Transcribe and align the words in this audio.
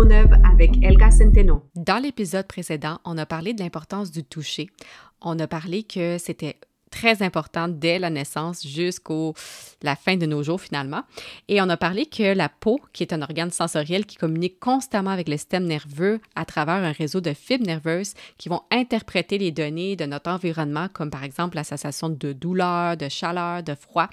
Bienvenue 0.00 0.14
à 0.14 0.22
l'émission 0.22 0.30
Faites 0.30 0.30
Peau 0.30 0.32
Neuve 0.32 0.32
avec 0.44 0.82
Elga 0.82 1.10
Centeno. 1.10 1.62
Dans 1.74 2.02
l'épisode 2.02 2.46
précédent, 2.46 2.98
on 3.04 3.18
a 3.18 3.26
parlé 3.26 3.52
de 3.52 3.62
l'importance 3.62 4.10
du 4.10 4.24
toucher. 4.24 4.70
On 5.20 5.38
a 5.38 5.46
parlé 5.46 5.82
que 5.82 6.16
c'était 6.18 6.56
très 6.90 7.22
importante 7.22 7.78
dès 7.78 7.98
la 7.98 8.10
naissance 8.10 8.66
jusqu'à 8.66 9.32
la 9.82 9.96
fin 9.96 10.16
de 10.16 10.26
nos 10.26 10.42
jours 10.42 10.60
finalement. 10.60 11.02
Et 11.48 11.60
on 11.60 11.68
a 11.68 11.76
parlé 11.76 12.06
que 12.06 12.34
la 12.34 12.48
peau, 12.48 12.80
qui 12.92 13.02
est 13.02 13.12
un 13.12 13.22
organe 13.22 13.50
sensoriel 13.50 14.06
qui 14.06 14.16
communique 14.16 14.58
constamment 14.58 15.10
avec 15.10 15.28
le 15.28 15.36
système 15.36 15.66
nerveux 15.66 16.20
à 16.34 16.44
travers 16.44 16.76
un 16.76 16.92
réseau 16.92 17.20
de 17.20 17.32
fibres 17.32 17.66
nerveuses 17.66 18.14
qui 18.38 18.48
vont 18.48 18.62
interpréter 18.70 19.38
les 19.38 19.52
données 19.52 19.96
de 19.96 20.06
notre 20.06 20.30
environnement, 20.30 20.88
comme 20.92 21.10
par 21.10 21.24
exemple 21.24 21.56
la 21.56 21.64
sensation 21.64 22.08
de 22.08 22.32
douleur, 22.32 22.96
de 22.96 23.08
chaleur, 23.08 23.62
de 23.62 23.74
froid, 23.74 24.08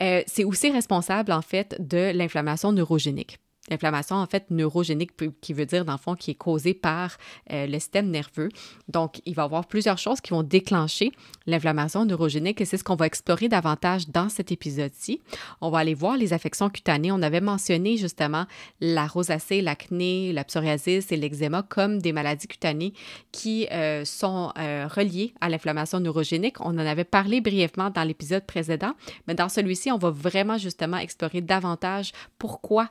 euh, 0.00 0.22
c'est 0.26 0.44
aussi 0.44 0.70
responsable 0.70 1.32
en 1.32 1.42
fait 1.42 1.76
de 1.78 2.12
l'inflammation 2.14 2.72
neurogénique. 2.72 3.38
L'inflammation, 3.68 4.16
en 4.16 4.26
fait, 4.26 4.46
neurogénique, 4.50 5.12
qui 5.40 5.52
veut 5.52 5.66
dire, 5.66 5.84
dans 5.84 5.92
le 5.92 5.98
fond, 5.98 6.14
qui 6.14 6.30
est 6.32 6.34
causée 6.34 6.74
par 6.74 7.16
euh, 7.52 7.66
le 7.66 7.74
système 7.74 8.10
nerveux. 8.10 8.48
Donc, 8.88 9.20
il 9.26 9.34
va 9.34 9.42
y 9.42 9.44
avoir 9.44 9.66
plusieurs 9.66 9.98
choses 9.98 10.20
qui 10.20 10.30
vont 10.30 10.42
déclencher 10.42 11.12
l'inflammation 11.46 12.04
neurogénique 12.04 12.60
et 12.60 12.64
c'est 12.64 12.76
ce 12.76 12.84
qu'on 12.84 12.96
va 12.96 13.06
explorer 13.06 13.48
davantage 13.48 14.08
dans 14.08 14.28
cet 14.28 14.52
épisode-ci. 14.52 15.20
On 15.60 15.70
va 15.70 15.78
aller 15.78 15.94
voir 15.94 16.16
les 16.16 16.32
affections 16.32 16.70
cutanées. 16.70 17.12
On 17.12 17.22
avait 17.22 17.40
mentionné 17.40 17.96
justement 17.96 18.46
la 18.80 19.06
rosacée, 19.06 19.60
l'acné, 19.60 20.32
la 20.32 20.44
psoriasis 20.44 21.10
et 21.12 21.16
l'eczéma 21.16 21.62
comme 21.62 22.00
des 22.00 22.12
maladies 22.12 22.46
cutanées 22.46 22.92
qui 23.32 23.66
euh, 23.72 24.04
sont 24.04 24.52
euh, 24.58 24.86
reliées 24.86 25.32
à 25.40 25.48
l'inflammation 25.48 26.00
neurogénique. 26.00 26.60
On 26.60 26.70
en 26.70 26.78
avait 26.78 27.04
parlé 27.04 27.40
brièvement 27.40 27.90
dans 27.90 28.04
l'épisode 28.04 28.44
précédent, 28.44 28.92
mais 29.26 29.34
dans 29.34 29.48
celui-ci, 29.48 29.90
on 29.90 29.98
va 29.98 30.10
vraiment 30.10 30.58
justement 30.58 30.98
explorer 30.98 31.40
davantage 31.40 32.12
pourquoi 32.38 32.88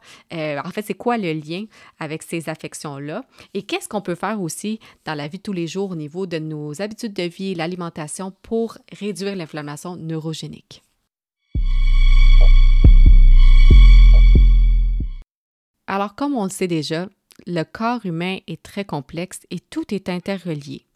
en 0.68 0.72
fait, 0.72 0.82
c'est 0.82 0.94
quoi 0.94 1.18
le 1.18 1.32
lien 1.32 1.66
avec 1.98 2.23
ces 2.23 2.50
affections-là? 2.50 3.23
Et 3.54 3.64
qu'est-ce 3.64 3.88
qu'on 3.88 4.02
peut 4.02 4.16
faire 4.16 4.42
aussi 4.42 4.80
dans 5.06 5.16
la 5.16 5.28
vie 5.28 5.38
de 5.38 5.44
tous 5.44 5.54
les 5.54 5.66
jours 5.66 5.92
au 5.92 5.96
niveau 5.96 6.28
de 6.28 6.40
nos 6.40 6.82
habitudes 6.82 7.14
de 7.14 7.23
vie, 7.23 7.56
l'alimentation 7.56 8.34
pour 8.42 8.78
réduire 8.92 9.36
l'inflammation 9.36 9.95
neurogénique? 9.95 10.84
Alors, 15.88 16.16
comme 16.16 16.36
on 16.36 16.44
le 16.44 16.50
sait 16.50 16.68
déjà, 16.68 17.08
le 17.45 17.64
corps 17.64 18.06
humain 18.06 18.40
est 18.48 18.62
très 18.62 18.84
complexe 18.84 19.40
et 19.52 19.60
tout 19.62 19.94
est 19.94 20.10
interrelié. 20.10 20.86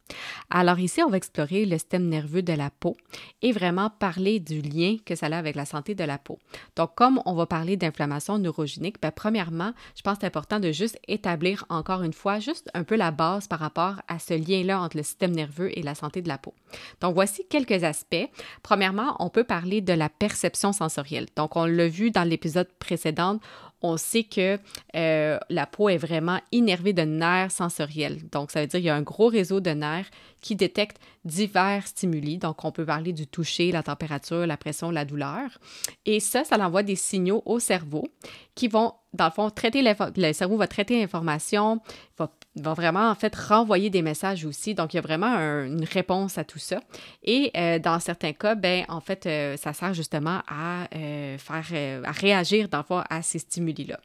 Alors 0.50 0.80
ici, 0.80 1.02
on 1.02 1.10
va 1.10 1.18
explorer 1.18 1.66
le 1.66 1.78
système 1.78 2.08
nerveux 2.08 2.42
de 2.42 2.54
la 2.54 2.70
peau 2.70 2.98
et 3.42 3.52
vraiment 3.52 3.90
parler 3.90 4.40
du 4.40 4.62
lien 4.62 4.98
que 5.06 5.16
ça 5.16 5.28
a 5.28 5.38
avec 5.38 5.56
la 5.56 5.66
santé 5.66 5.96
de 5.96 6.04
la 6.04 6.18
peau. 6.18 6.40
Donc, 6.76 6.96
comme 6.96 7.22
on 7.26 7.34
va 7.34 7.46
parler 7.46 7.78
d'inflammation 7.78 8.38
neurogénique, 8.38 9.02
bien, 9.02 9.12
premièrement, 9.12 9.74
je 9.96 10.02
pense 10.02 10.16
que 10.16 10.22
c'est 10.22 10.28
important 10.28 10.60
de 10.60 10.72
juste 10.72 11.00
établir 11.08 11.66
encore 11.70 12.04
une 12.04 12.14
fois 12.14 12.40
juste 12.40 12.70
un 12.74 12.84
peu 12.84 12.96
la 12.96 13.12
base 13.12 13.48
par 13.48 13.60
rapport 13.60 14.02
à 14.08 14.20
ce 14.20 14.34
lien-là 14.34 14.82
entre 14.82 14.98
le 14.98 15.04
système 15.04 15.32
nerveux 15.32 15.78
et 15.78 15.82
la 15.82 15.96
santé 15.96 16.22
de 16.22 16.28
la 16.28 16.38
peau. 16.38 16.54
Donc, 17.00 17.14
voici 17.14 17.46
quelques 17.50 17.84
aspects. 17.84 18.30
Premièrement, 18.64 19.16
on 19.20 19.30
peut 19.30 19.44
parler 19.44 19.82
de 19.82 19.94
la 19.94 20.10
perception 20.10 20.74
sensorielle. 20.74 21.28
Donc, 21.36 21.56
on 21.56 21.66
l'a 21.66 21.88
vu 21.88 22.12
dans 22.12 22.28
l'épisode 22.28 22.68
précédent, 22.80 23.40
on 23.82 23.98
sait 23.98 24.24
que 24.24 24.60
euh, 24.96 25.40
la 25.50 25.66
peau 25.66 25.90
est 25.90 25.98
vraiment 25.98 26.40
innervée 26.52 26.94
de 26.94 27.02
nerfs 27.02 27.52
sensoriels. 27.52 28.28
Donc, 28.30 28.52
ça 28.52 28.62
veut 28.62 28.68
dire 28.68 28.80
qu'il 28.80 28.88
y 28.88 28.90
a 28.90 28.96
un 28.96 29.02
gros 29.02 29.28
réseau 29.28 29.60
de 29.60 29.72
nerfs 29.72 30.10
qui 30.42 30.56
détectent 30.56 31.00
divers 31.26 31.88
stimuli. 31.88 32.38
Donc, 32.38 32.64
on 32.66 32.72
peut 32.72 32.86
parler 32.86 33.14
du 33.14 33.28
toucher, 33.28 33.72
la 33.72 33.84
température, 33.84 34.46
la 34.46 34.58
pression, 34.58 34.92
la 34.92 35.06
douleur. 35.06 35.60
Et 36.06 36.20
ça, 36.20 36.44
ça 36.44 36.58
envoie 36.58 36.84
des 36.84 36.96
signaux 36.96 37.42
au 37.46 37.60
cerveau 37.60 38.08
qui 38.56 38.68
vont, 38.68 38.94
dans 39.14 39.26
le 39.26 39.32
fond, 39.32 39.50
traiter 39.50 39.82
le 39.84 40.34
cerveau 40.34 40.58
va 40.58 40.68
traiter 40.68 41.00
l'information, 41.00 41.80
va 42.18 42.32
va 42.56 42.74
vraiment 42.74 43.10
en 43.10 43.16
fait 43.16 43.34
renvoyer 43.36 43.90
des 43.90 44.02
messages 44.02 44.46
aussi. 44.46 44.76
Donc, 44.76 44.94
il 44.94 44.98
y 44.98 45.00
a 45.00 45.02
vraiment 45.02 45.36
une 45.38 45.84
réponse 45.84 46.38
à 46.38 46.44
tout 46.44 46.60
ça. 46.60 46.82
Et 47.24 47.52
euh, 47.56 47.80
dans 47.80 48.00
certains 48.00 48.34
cas, 48.34 48.56
ben 48.56 48.86
en 48.90 49.00
fait, 49.00 49.26
euh, 49.26 49.58
ça 49.58 49.74
sert 49.74 49.94
justement 49.94 50.42
à 50.48 50.88
euh, 50.96 51.38
faire, 51.38 52.04
à 52.06 52.12
réagir 52.12 52.68
dans 52.68 52.80
le 52.90 53.02
à 53.10 53.22
ces 53.22 53.40
stimuli-là. 53.40 54.00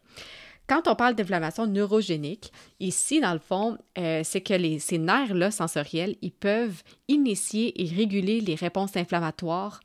Quand 0.68 0.88
on 0.88 0.96
parle 0.96 1.14
d'inflammation 1.14 1.66
neurogénique, 1.66 2.52
ici, 2.80 3.20
dans 3.20 3.32
le 3.32 3.38
fond, 3.38 3.78
c'est 3.96 4.40
que 4.40 4.54
les, 4.54 4.80
ces 4.80 4.98
nerfs-là 4.98 5.52
sensoriels, 5.52 6.16
ils 6.22 6.32
peuvent 6.32 6.82
initier 7.06 7.80
et 7.80 7.88
réguler 7.88 8.40
les 8.40 8.56
réponses 8.56 8.96
inflammatoires 8.96 9.80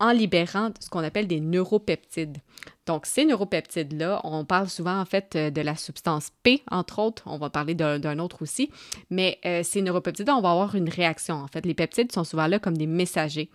en 0.00 0.12
libérant 0.12 0.70
ce 0.80 0.88
qu'on 0.88 1.04
appelle 1.04 1.26
des 1.26 1.40
neuropeptides. 1.40 2.38
Donc, 2.86 3.06
ces 3.06 3.24
neuropeptides-là, 3.26 4.22
on 4.24 4.44
parle 4.44 4.68
souvent 4.68 4.98
en 4.98 5.04
fait 5.04 5.36
euh, 5.36 5.50
de 5.50 5.60
la 5.60 5.76
substance 5.76 6.32
P, 6.42 6.62
entre 6.70 6.98
autres, 6.98 7.22
on 7.26 7.38
va 7.38 7.50
parler 7.50 7.74
d'un 7.74 8.18
autre 8.18 8.42
aussi, 8.42 8.70
mais 9.10 9.38
euh, 9.44 9.62
ces 9.62 9.82
neuropeptides-là, 9.82 10.34
on 10.34 10.40
va 10.40 10.50
avoir 10.50 10.74
une 10.74 10.88
réaction. 10.88 11.36
En 11.36 11.46
fait, 11.46 11.64
les 11.66 11.74
peptides 11.74 12.10
sont 12.10 12.24
souvent 12.24 12.46
là 12.46 12.58
comme 12.58 12.76
des 12.76 12.86
messagers. 12.86 13.50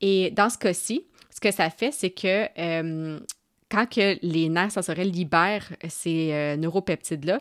Et 0.00 0.30
dans 0.30 0.50
ce 0.50 0.58
cas-ci, 0.58 1.04
ce 1.30 1.40
que 1.40 1.50
ça 1.50 1.70
fait, 1.70 1.92
c'est 1.92 2.10
que 2.10 2.48
euh, 2.58 3.20
quand 3.70 3.86
que 3.88 4.18
les 4.22 4.48
nerfs 4.48 4.72
sensoriels 4.72 5.10
libèrent 5.10 5.72
ces 5.88 6.56
neuropeptides-là, 6.58 7.40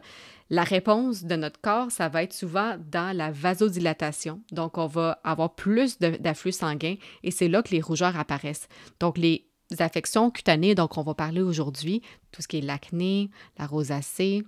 la 0.52 0.64
réponse 0.64 1.24
de 1.24 1.38
notre 1.38 1.62
corps, 1.62 1.92
ça 1.92 2.10
va 2.10 2.24
être 2.24 2.34
souvent 2.34 2.76
dans 2.92 3.16
la 3.16 3.32
vasodilatation. 3.32 4.42
Donc, 4.52 4.78
on 4.78 4.86
va 4.86 5.22
avoir 5.24 5.56
plus 5.56 5.98
d'afflux 5.98 6.52
sanguin 6.52 6.96
et 7.24 7.32
c'est 7.32 7.48
là 7.48 7.64
que 7.64 7.72
les 7.72 7.80
rougeurs 7.80 8.20
apparaissent. 8.20 8.68
Donc, 9.00 9.18
les 9.18 9.48
affections 9.80 10.30
cutanées, 10.30 10.76
donc 10.76 10.98
on 10.98 11.04
va 11.04 11.14
parler 11.14 11.40
aujourd'hui, 11.40 12.02
tout 12.34 12.42
ce 12.42 12.50
qui 12.50 12.58
est 12.58 12.62
l'acné, 12.62 13.32
la 13.58 13.66
rosacée, 13.66 14.44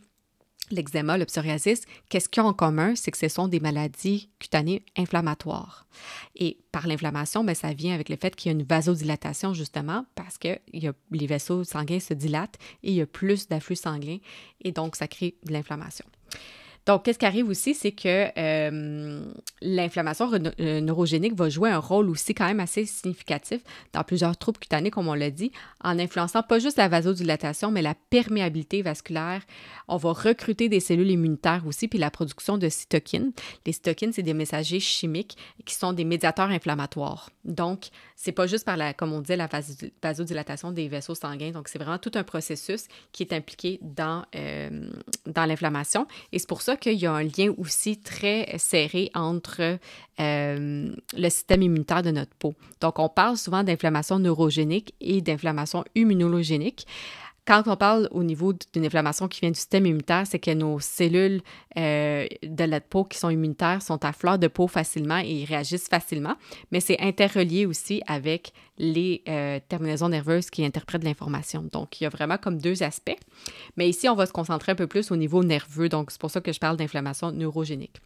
l'eczéma, 0.72 1.18
le 1.18 1.26
psoriasis, 1.26 1.82
qu'est-ce 2.10 2.30
qu'ils 2.30 2.44
ont 2.44 2.48
en 2.48 2.54
commun? 2.54 2.96
C'est 2.96 3.12
que 3.12 3.18
ce 3.18 3.28
sont 3.28 3.48
des 3.48 3.60
maladies 3.60 4.30
cutanées 4.40 4.84
inflammatoires. 4.98 5.88
Et 6.36 6.58
par 6.72 6.88
l'inflammation, 6.88 7.44
ben, 7.44 7.56
ça 7.56 7.74
vient 7.74 7.94
avec 7.94 8.10
le 8.10 8.16
fait 8.16 8.36
qu'il 8.36 8.52
y 8.52 8.56
a 8.56 8.58
une 8.58 8.66
vasodilatation, 8.66 9.54
justement, 9.54 10.06
parce 10.16 10.38
que 10.38 10.60
y 10.72 10.88
a, 10.88 10.94
les 11.12 11.28
vaisseaux 11.28 11.64
sanguins 11.64 12.00
se 12.00 12.14
dilatent 12.14 12.58
et 12.84 12.92
il 12.92 12.96
y 12.96 13.02
a 13.02 13.06
plus 13.06 13.48
d'afflux 13.48 13.76
sanguin, 13.76 14.18
et 14.62 14.72
donc 14.72 14.96
ça 14.96 15.08
crée 15.08 15.36
de 15.46 15.54
l'inflammation. 15.54 16.06
Donc, 16.86 17.04
qu'est-ce 17.04 17.20
qui 17.20 17.26
arrive 17.26 17.48
aussi, 17.48 17.74
c'est 17.74 17.92
que 17.92 18.28
euh, 18.38 19.26
l'inflammation 19.62 20.30
euh, 20.60 20.82
neurogénique 20.82 21.34
va 21.34 21.50
jouer 21.50 21.70
un 21.70 21.78
rôle 21.78 22.10
aussi 22.10 22.34
quand 22.34 22.46
même 22.46 22.60
assez 22.60 22.86
significatif 22.86 23.62
dans 23.94 24.04
plusieurs 24.04 24.36
troubles 24.36 24.60
cutanés, 24.60 24.92
comme 24.92 25.08
on 25.08 25.14
l'a 25.14 25.32
dit, 25.32 25.52
en 25.84 25.98
influençant 25.98 26.44
pas 26.44 26.60
juste 26.60 26.78
la 26.78 26.90
vasodilatation, 26.90 27.72
mais 27.72 27.82
la 27.82 27.96
perméabilité 28.10 28.82
vasculaire. 28.82 29.42
On 29.88 29.98
va 29.98 30.12
recruter 30.12 30.68
des 30.68 30.80
cellules 30.80 31.12
immunitaires 31.12 31.64
aussi, 31.66 31.88
puis 31.88 32.00
la 32.00 32.12
production 32.12 32.58
de 32.58 32.68
cytokines. 32.68 33.32
Les 33.66 33.72
cytokines, 33.72 34.12
c'est 34.12 34.24
des 34.24 34.34
messagers 34.34 34.80
chimiques 34.80 35.38
qui 35.66 35.76
sont 35.76 35.94
des 35.94 36.04
médiateurs 36.06 36.50
inflammatoires. 36.50 37.30
Donc, 37.46 37.90
c'est 38.16 38.32
pas 38.32 38.48
juste 38.48 38.66
par 38.66 38.78
la, 38.78 38.94
comme 38.94 39.14
on 39.14 39.22
dit, 39.22 39.36
la 39.36 39.50
vasodilatation 40.02 40.72
des 40.72 40.88
vaisseaux 40.88 41.16
sanguins. 41.16 41.52
Donc, 41.52 41.68
c'est 41.68 41.80
vraiment 41.80 41.98
tout 41.98 42.12
un 42.16 42.24
processus 42.24 42.88
qui 43.12 43.24
est 43.24 43.34
impliqué 43.34 43.80
dans, 43.82 44.26
euh, 44.36 44.90
dans 45.26 45.46
l'inflammation. 45.46 46.08
Et 46.32 46.40
c'est 46.40 46.48
pour 46.48 46.62
ça 46.62 46.73
qu'il 46.78 46.94
y 46.94 47.06
a 47.06 47.14
un 47.14 47.24
lien 47.24 47.54
aussi 47.58 47.98
très 47.98 48.56
serré 48.58 49.10
entre 49.14 49.80
euh, 50.20 50.96
le 51.18 51.30
système 51.30 51.62
immunitaire 51.62 52.04
de 52.04 52.12
notre 52.12 52.34
peau. 52.36 52.54
Donc, 52.82 53.00
on 53.00 53.10
parle 53.10 53.38
souvent 53.38 53.64
d'inflammation 53.64 54.20
neurogénique 54.20 54.94
et 55.02 55.22
d'inflammation 55.22 55.84
immunogénique. 55.96 56.86
Quand 57.46 57.64
on 57.68 57.76
parle 57.76 58.08
au 58.12 58.24
niveau 58.24 58.54
d'une 58.54 58.86
inflammation 58.86 59.28
qui 59.28 59.42
vient 59.42 59.52
du 59.52 59.58
système 59.58 59.86
immunitaire, 59.86 60.26
c'est 60.26 60.40
que 60.40 60.52
nos 60.52 60.80
cellules 60.80 61.42
euh, 61.78 62.26
de 62.42 62.64
la 62.64 62.80
peau 62.80 63.04
qui 63.04 63.18
sont 63.18 63.30
immunitaires 63.30 63.82
sont 63.82 64.06
à 64.06 64.14
fleur 64.14 64.40
de 64.40 64.48
peau 64.48 64.68
facilement 64.68 65.18
et 65.18 65.44
réagissent 65.44 65.90
facilement, 65.90 66.36
mais 66.72 66.80
c'est 66.80 67.00
interrelié 67.02 67.66
aussi 67.66 68.02
avec 68.08 68.54
les 68.78 69.24
euh, 69.28 69.60
terminaisons 69.68 70.08
nerveuses 70.08 70.50
qui 70.50 70.66
interprètent 70.66 71.04
l'information. 71.04 71.68
Donc, 71.70 72.00
il 72.00 72.06
y 72.06 72.08
a 72.08 72.10
vraiment 72.10 72.38
comme 72.38 72.60
deux 72.60 72.82
aspects. 72.82 73.20
Mais 73.76 73.90
ici, 73.90 74.08
on 74.08 74.16
va 74.16 74.26
se 74.26 74.34
concentrer 74.34 74.72
un 74.72 74.76
peu 74.76 74.88
plus 74.88 75.12
au 75.12 75.18
niveau 75.18 75.44
nerveux, 75.44 75.90
donc 75.90 76.12
c'est 76.12 76.22
pour 76.22 76.32
ça 76.32 76.40
que 76.40 76.54
je 76.54 76.60
parle 76.60 76.78
d'inflammation 76.78 77.32
neurogénique. 77.34 77.98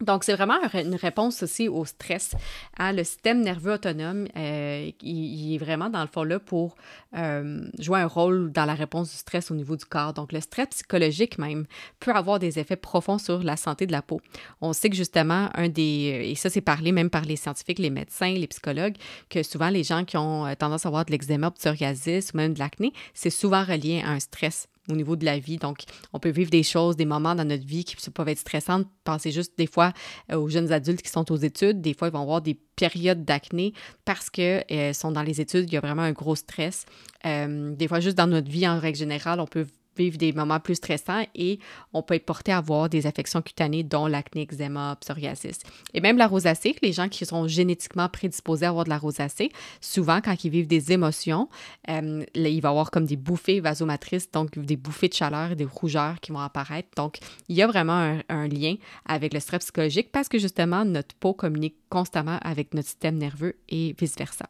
Donc, 0.00 0.24
c'est 0.24 0.34
vraiment 0.34 0.58
une 0.72 0.94
réponse 0.94 1.42
aussi 1.42 1.68
au 1.68 1.84
stress. 1.84 2.34
Le 2.78 3.04
système 3.04 3.42
nerveux 3.42 3.74
autonome, 3.74 4.28
euh, 4.34 4.90
il, 5.02 5.54
est 5.54 5.58
vraiment 5.58 5.90
dans 5.90 6.00
le 6.00 6.06
fond 6.06 6.24
là 6.24 6.38
pour 6.38 6.76
euh, 7.16 7.68
jouer 7.78 8.00
un 8.00 8.06
rôle 8.06 8.50
dans 8.50 8.64
la 8.64 8.74
réponse 8.74 9.10
du 9.10 9.16
stress 9.16 9.50
au 9.50 9.54
niveau 9.54 9.76
du 9.76 9.84
corps. 9.84 10.14
Donc, 10.14 10.32
le 10.32 10.40
stress 10.40 10.68
psychologique 10.68 11.36
même 11.36 11.66
peut 11.98 12.12
avoir 12.12 12.38
des 12.38 12.58
effets 12.58 12.76
profonds 12.76 13.18
sur 13.18 13.42
la 13.42 13.58
santé 13.58 13.86
de 13.86 13.92
la 13.92 14.00
peau. 14.00 14.22
On 14.62 14.72
sait 14.72 14.88
que 14.88 14.96
justement, 14.96 15.50
un 15.54 15.68
des, 15.68 16.30
et 16.30 16.34
ça 16.34 16.48
c'est 16.48 16.62
parlé 16.62 16.92
même 16.92 17.10
par 17.10 17.26
les 17.26 17.36
scientifiques, 17.36 17.78
les 17.78 17.90
médecins, 17.90 18.32
les 18.32 18.46
psychologues, 18.46 18.96
que 19.28 19.42
souvent 19.42 19.68
les 19.68 19.84
gens 19.84 20.06
qui 20.06 20.16
ont 20.16 20.46
euh, 20.46 20.54
tendance 20.54 20.86
à 20.86 20.88
avoir 20.88 21.04
de 21.04 21.12
l'eczéma, 21.12 21.50
psoriasis 21.50 22.32
ou 22.32 22.38
même 22.38 22.54
de 22.54 22.58
l'acné, 22.58 22.94
c'est 23.12 23.30
souvent 23.30 23.64
relié 23.64 24.02
à 24.02 24.10
un 24.10 24.20
stress 24.20 24.69
au 24.88 24.96
niveau 24.96 25.16
de 25.16 25.24
la 25.24 25.38
vie. 25.38 25.56
Donc, 25.56 25.82
on 26.12 26.18
peut 26.18 26.30
vivre 26.30 26.50
des 26.50 26.62
choses, 26.62 26.96
des 26.96 27.04
moments 27.04 27.34
dans 27.34 27.44
notre 27.44 27.66
vie 27.66 27.84
qui 27.84 27.96
peuvent 28.10 28.28
être 28.28 28.38
stressantes. 28.38 28.86
Pensez 29.04 29.30
juste 29.30 29.56
des 29.58 29.66
fois 29.66 29.92
euh, 30.32 30.36
aux 30.36 30.48
jeunes 30.48 30.72
adultes 30.72 31.02
qui 31.02 31.10
sont 31.10 31.30
aux 31.30 31.36
études. 31.36 31.80
Des 31.80 31.94
fois, 31.94 32.08
ils 32.08 32.12
vont 32.12 32.22
avoir 32.22 32.42
des 32.42 32.58
périodes 32.76 33.24
d'acné 33.24 33.72
parce 34.04 34.30
qu'ils 34.30 34.64
euh, 34.70 34.92
sont 34.92 35.12
dans 35.12 35.22
les 35.22 35.40
études, 35.40 35.66
il 35.68 35.74
y 35.74 35.76
a 35.76 35.80
vraiment 35.80 36.02
un 36.02 36.12
gros 36.12 36.34
stress. 36.34 36.86
Euh, 37.26 37.74
des 37.74 37.88
fois, 37.88 38.00
juste 38.00 38.16
dans 38.16 38.26
notre 38.26 38.50
vie 38.50 38.66
en 38.66 38.78
règle 38.78 38.98
générale, 38.98 39.40
on 39.40 39.46
peut 39.46 39.66
vivre 39.96 40.18
des 40.18 40.32
moments 40.32 40.60
plus 40.60 40.76
stressants 40.76 41.24
et 41.34 41.58
on 41.92 42.02
peut 42.02 42.14
être 42.14 42.26
porté 42.26 42.52
à 42.52 42.58
avoir 42.58 42.88
des 42.88 43.06
affections 43.06 43.42
cutanées, 43.42 43.82
dont 43.82 44.06
l'acné, 44.06 44.42
eczéma, 44.42 44.96
psoriasis. 45.00 45.60
Et 45.94 46.00
même 46.00 46.16
la 46.16 46.26
rosacée, 46.26 46.76
les 46.82 46.92
gens 46.92 47.08
qui 47.08 47.24
sont 47.26 47.46
génétiquement 47.48 48.08
prédisposés 48.08 48.66
à 48.66 48.70
avoir 48.70 48.84
de 48.84 48.90
la 48.90 48.98
rosacée, 48.98 49.50
souvent 49.80 50.20
quand 50.20 50.44
ils 50.44 50.50
vivent 50.50 50.66
des 50.66 50.92
émotions, 50.92 51.48
euh, 51.88 52.24
il 52.34 52.60
va 52.60 52.68
y 52.68 52.70
avoir 52.70 52.90
comme 52.90 53.06
des 53.06 53.16
bouffées 53.16 53.60
vasomatrices, 53.60 54.30
donc 54.30 54.58
des 54.58 54.76
bouffées 54.76 55.08
de 55.08 55.14
chaleur 55.14 55.52
et 55.52 55.56
des 55.56 55.64
rougeurs 55.64 56.20
qui 56.20 56.32
vont 56.32 56.40
apparaître. 56.40 56.88
Donc, 56.96 57.18
il 57.48 57.56
y 57.56 57.62
a 57.62 57.66
vraiment 57.66 57.92
un, 57.92 58.20
un 58.28 58.48
lien 58.48 58.76
avec 59.06 59.34
le 59.34 59.40
stress 59.40 59.60
psychologique 59.60 60.10
parce 60.12 60.28
que 60.28 60.38
justement, 60.38 60.84
notre 60.84 61.14
peau 61.16 61.34
communique 61.34 61.76
constamment 61.88 62.38
avec 62.42 62.74
notre 62.74 62.88
système 62.88 63.16
nerveux 63.16 63.56
et 63.68 63.94
vice-versa. 63.98 64.48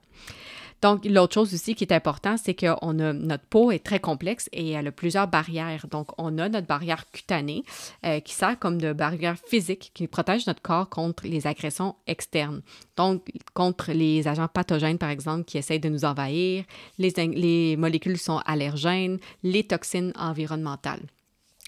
Donc, 0.83 1.05
l'autre 1.05 1.35
chose 1.35 1.53
aussi 1.53 1.75
qui 1.75 1.85
est 1.85 1.93
important, 1.93 2.37
c'est 2.37 2.55
que 2.55 2.85
notre 3.13 3.45
peau 3.45 3.71
est 3.71 3.85
très 3.85 4.01
complexe 4.01 4.49
et 4.53 4.71
elle 4.71 4.87
a 4.87 4.93
plusieurs 4.93 5.29
barrières. 5.29 5.87
Donc, 5.91 6.09
on 6.19 6.39
a 6.39 6.49
notre 6.49 6.67
barrière 6.67 7.11
cutanée 7.11 7.65
euh, 8.07 8.21
qui 8.21 8.35
sert 8.35 8.59
comme 8.59 8.81
de 8.81 8.93
barrière 8.93 9.37
physique 9.47 9.91
qui 9.95 10.07
protège 10.07 10.47
notre 10.47 10.63
corps 10.63 10.89
contre 10.89 11.27
les 11.27 11.47
agressions 11.47 11.97
externes. 12.07 12.63
Donc, 12.97 13.31
contre 13.55 13.93
les 13.93 14.27
agents 14.27 14.49
pathogènes, 14.49 14.99
par 14.99 15.11
exemple, 15.11 15.45
qui 15.45 15.59
essayent 15.59 15.81
de 15.81 15.89
nous 15.89 16.05
envahir, 16.05 16.65
les, 16.99 17.11
les 17.11 17.77
molécules 17.77 18.19
sont 18.19 18.41
allergènes, 18.47 19.19
les 19.43 19.65
toxines 19.65 20.13
environnementales. 20.17 21.03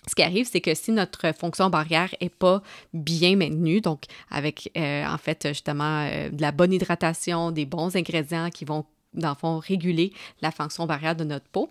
Ce 0.08 0.16
qui 0.16 0.22
arrive, 0.22 0.48
c'est 0.50 0.60
que 0.60 0.74
si 0.74 0.90
notre 0.90 1.32
fonction 1.32 1.70
barrière 1.70 2.12
n'est 2.20 2.28
pas 2.28 2.60
bien 2.92 3.36
maintenue, 3.36 3.80
donc 3.80 4.04
avec 4.30 4.70
euh, 4.76 5.06
en 5.06 5.16
fait 5.16 5.46
justement 5.48 6.08
euh, 6.10 6.28
de 6.28 6.42
la 6.42 6.50
bonne 6.50 6.72
hydratation, 6.72 7.52
des 7.52 7.66
bons 7.66 7.94
ingrédients 7.94 8.50
qui 8.50 8.64
vont 8.64 8.84
dans 9.14 9.30
le 9.30 9.34
fond, 9.34 9.58
réguler 9.58 10.12
la 10.40 10.50
fonction 10.50 10.86
barrière 10.86 11.16
de 11.16 11.24
notre 11.24 11.46
peau, 11.46 11.70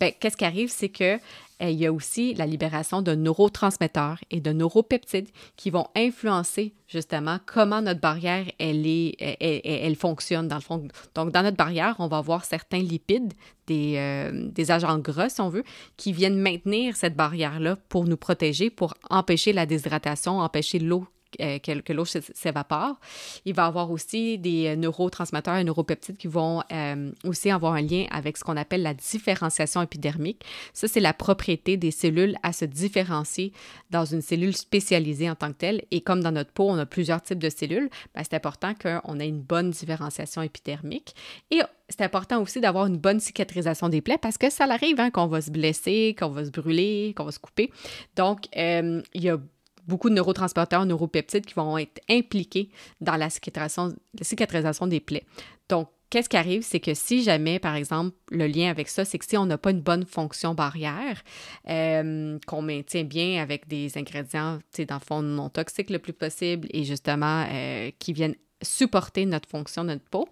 ben, 0.00 0.12
qu'est-ce 0.18 0.36
qui 0.36 0.44
arrive, 0.44 0.68
c'est 0.68 0.88
que 0.88 1.18
eh, 1.62 1.70
il 1.70 1.78
y 1.78 1.86
a 1.86 1.92
aussi 1.92 2.34
la 2.34 2.44
libération 2.44 3.02
de 3.02 3.14
neurotransmetteurs 3.14 4.18
et 4.32 4.40
de 4.40 4.52
neuropeptides 4.52 5.28
qui 5.56 5.70
vont 5.70 5.86
influencer 5.94 6.74
justement 6.88 7.38
comment 7.46 7.80
notre 7.80 8.00
barrière 8.00 8.46
elle, 8.58 8.84
est, 8.84 9.14
elle, 9.20 9.94
fonctionne 9.94 10.48
dans 10.48 10.56
le 10.56 10.60
fond. 10.60 10.88
Donc, 11.14 11.30
dans 11.30 11.42
notre 11.42 11.56
barrière, 11.56 11.94
on 12.00 12.08
va 12.08 12.18
avoir 12.18 12.44
certains 12.44 12.80
lipides, 12.80 13.32
des, 13.68 13.94
euh, 13.96 14.48
des 14.50 14.72
agents 14.72 14.98
gras, 14.98 15.28
si 15.28 15.40
on 15.40 15.50
veut, 15.50 15.62
qui 15.96 16.12
viennent 16.12 16.38
maintenir 16.38 16.96
cette 16.96 17.14
barrière-là 17.14 17.76
pour 17.88 18.06
nous 18.06 18.16
protéger, 18.16 18.68
pour 18.68 18.94
empêcher 19.08 19.52
la 19.52 19.64
déshydratation, 19.64 20.40
empêcher 20.40 20.80
l'eau 20.80 21.06
euh, 21.40 21.58
que, 21.58 21.92
l'eau 21.92 22.04
s'évapore. 22.04 22.98
Il 23.44 23.54
va 23.54 23.66
avoir 23.66 23.90
aussi 23.90 24.38
des 24.38 24.68
euh, 24.68 24.76
neurotransmetteurs 24.76 25.56
et 25.56 25.64
neuropeptides 25.64 26.16
qui 26.16 26.26
vont 26.26 26.62
euh, 26.72 27.10
aussi 27.24 27.50
avoir 27.50 27.74
un 27.74 27.80
lien 27.80 28.06
avec 28.10 28.36
ce 28.36 28.44
qu'on 28.44 28.56
appelle 28.56 28.82
la 28.82 28.94
différenciation 28.94 29.82
épidermique. 29.82 30.44
Ça, 30.72 30.88
c'est 30.88 31.00
la 31.00 31.12
propriété 31.12 31.76
des 31.76 31.90
cellules 31.90 32.36
à 32.42 32.52
se 32.52 32.64
différencier 32.64 33.52
dans 33.90 34.04
une 34.04 34.22
cellule 34.22 34.56
spécialisée 34.56 35.30
en 35.30 35.34
tant 35.34 35.48
que 35.48 35.58
telle. 35.58 35.82
Et 35.90 36.00
comme 36.00 36.22
dans 36.22 36.32
notre 36.32 36.52
peau, 36.52 36.68
on 36.68 36.78
a 36.78 36.86
plusieurs 36.86 37.22
types 37.22 37.38
de 37.38 37.50
cellules, 37.50 37.88
ben, 38.14 38.22
c'est 38.22 38.34
important 38.34 38.74
qu'on 38.74 39.20
ait 39.20 39.28
une 39.28 39.42
bonne 39.42 39.70
différenciation 39.70 40.42
épidermique. 40.42 41.14
Et 41.50 41.60
c'est 41.88 42.02
important 42.02 42.40
aussi 42.40 42.60
d'avoir 42.60 42.86
une 42.86 42.96
bonne 42.96 43.20
cicatrisation 43.20 43.88
des 43.88 44.00
plaies 44.00 44.18
parce 44.18 44.38
que 44.38 44.50
ça 44.50 44.64
arrive 44.64 44.98
hein, 44.98 45.10
qu'on 45.10 45.26
va 45.26 45.40
se 45.40 45.50
blesser, 45.50 46.16
qu'on 46.18 46.30
va 46.30 46.44
se 46.44 46.50
brûler, 46.50 47.14
qu'on 47.16 47.24
va 47.24 47.32
se 47.32 47.38
couper. 47.38 47.70
Donc, 48.16 48.46
il 48.54 49.02
y 49.14 49.28
a 49.28 49.38
beaucoup 49.86 50.10
de 50.10 50.14
neurotransmetteurs, 50.14 50.86
neuropeptides 50.86 51.46
qui 51.46 51.54
vont 51.54 51.78
être 51.78 52.00
impliqués 52.08 52.70
dans 53.00 53.16
la 53.16 53.30
cicatrisation, 53.30 53.94
la 54.18 54.24
cicatrisation 54.24 54.86
des 54.86 55.00
plaies. 55.00 55.24
Donc, 55.68 55.88
qu'est-ce 56.10 56.28
qui 56.28 56.36
arrive, 56.36 56.62
c'est 56.62 56.80
que 56.80 56.92
si 56.92 57.22
jamais, 57.22 57.58
par 57.58 57.74
exemple, 57.74 58.14
le 58.30 58.46
lien 58.46 58.70
avec 58.70 58.88
ça, 58.88 59.04
c'est 59.04 59.18
que 59.18 59.24
si 59.24 59.36
on 59.38 59.46
n'a 59.46 59.56
pas 59.56 59.70
une 59.70 59.80
bonne 59.80 60.04
fonction 60.04 60.54
barrière, 60.54 61.22
euh, 61.70 62.38
qu'on 62.46 62.60
maintient 62.60 63.04
bien 63.04 63.42
avec 63.42 63.66
des 63.66 63.96
ingrédients, 63.96 64.58
dans 64.86 64.94
le 64.94 65.00
fond, 65.00 65.22
non 65.22 65.48
toxiques 65.48 65.90
le 65.90 65.98
plus 65.98 66.12
possible 66.12 66.68
et 66.70 66.84
justement 66.84 67.46
euh, 67.50 67.90
qui 67.98 68.12
viennent 68.12 68.36
supporter 68.62 69.26
notre 69.26 69.48
fonction, 69.48 69.84
notre 69.84 70.04
peau, 70.04 70.28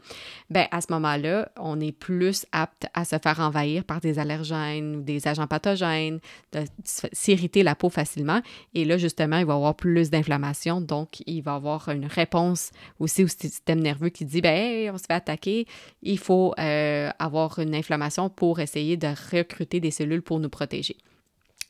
ben 0.48 0.66
à 0.70 0.80
ce 0.80 0.86
moment-là, 0.90 1.50
on 1.58 1.80
est 1.80 1.92
plus 1.92 2.46
apte 2.52 2.86
à 2.94 3.04
se 3.04 3.16
faire 3.18 3.40
envahir 3.40 3.84
par 3.84 4.00
des 4.00 4.18
allergènes 4.18 4.96
ou 4.96 5.02
des 5.02 5.28
agents 5.28 5.46
pathogènes, 5.46 6.20
de 6.52 6.64
s'irriter 6.84 7.62
la 7.62 7.74
peau 7.74 7.90
facilement. 7.90 8.40
Et 8.74 8.84
là, 8.84 8.98
justement, 8.98 9.38
il 9.38 9.46
va 9.46 9.54
y 9.54 9.56
avoir 9.56 9.74
plus 9.74 10.10
d'inflammation, 10.10 10.80
donc 10.80 11.22
il 11.26 11.42
va 11.42 11.52
y 11.52 11.56
avoir 11.56 11.88
une 11.88 12.06
réponse 12.06 12.70
aussi 12.98 13.24
au 13.24 13.28
système 13.28 13.80
nerveux 13.80 14.08
qui 14.08 14.24
dit, 14.24 14.40
ben 14.40 14.90
on 14.92 14.98
se 14.98 15.04
fait 15.04 15.14
attaquer, 15.14 15.66
il 16.02 16.18
faut 16.18 16.54
euh, 16.58 17.10
avoir 17.18 17.58
une 17.58 17.74
inflammation 17.74 18.30
pour 18.30 18.60
essayer 18.60 18.96
de 18.96 19.08
recruter 19.32 19.80
des 19.80 19.90
cellules 19.90 20.22
pour 20.22 20.40
nous 20.40 20.48
protéger. 20.48 20.96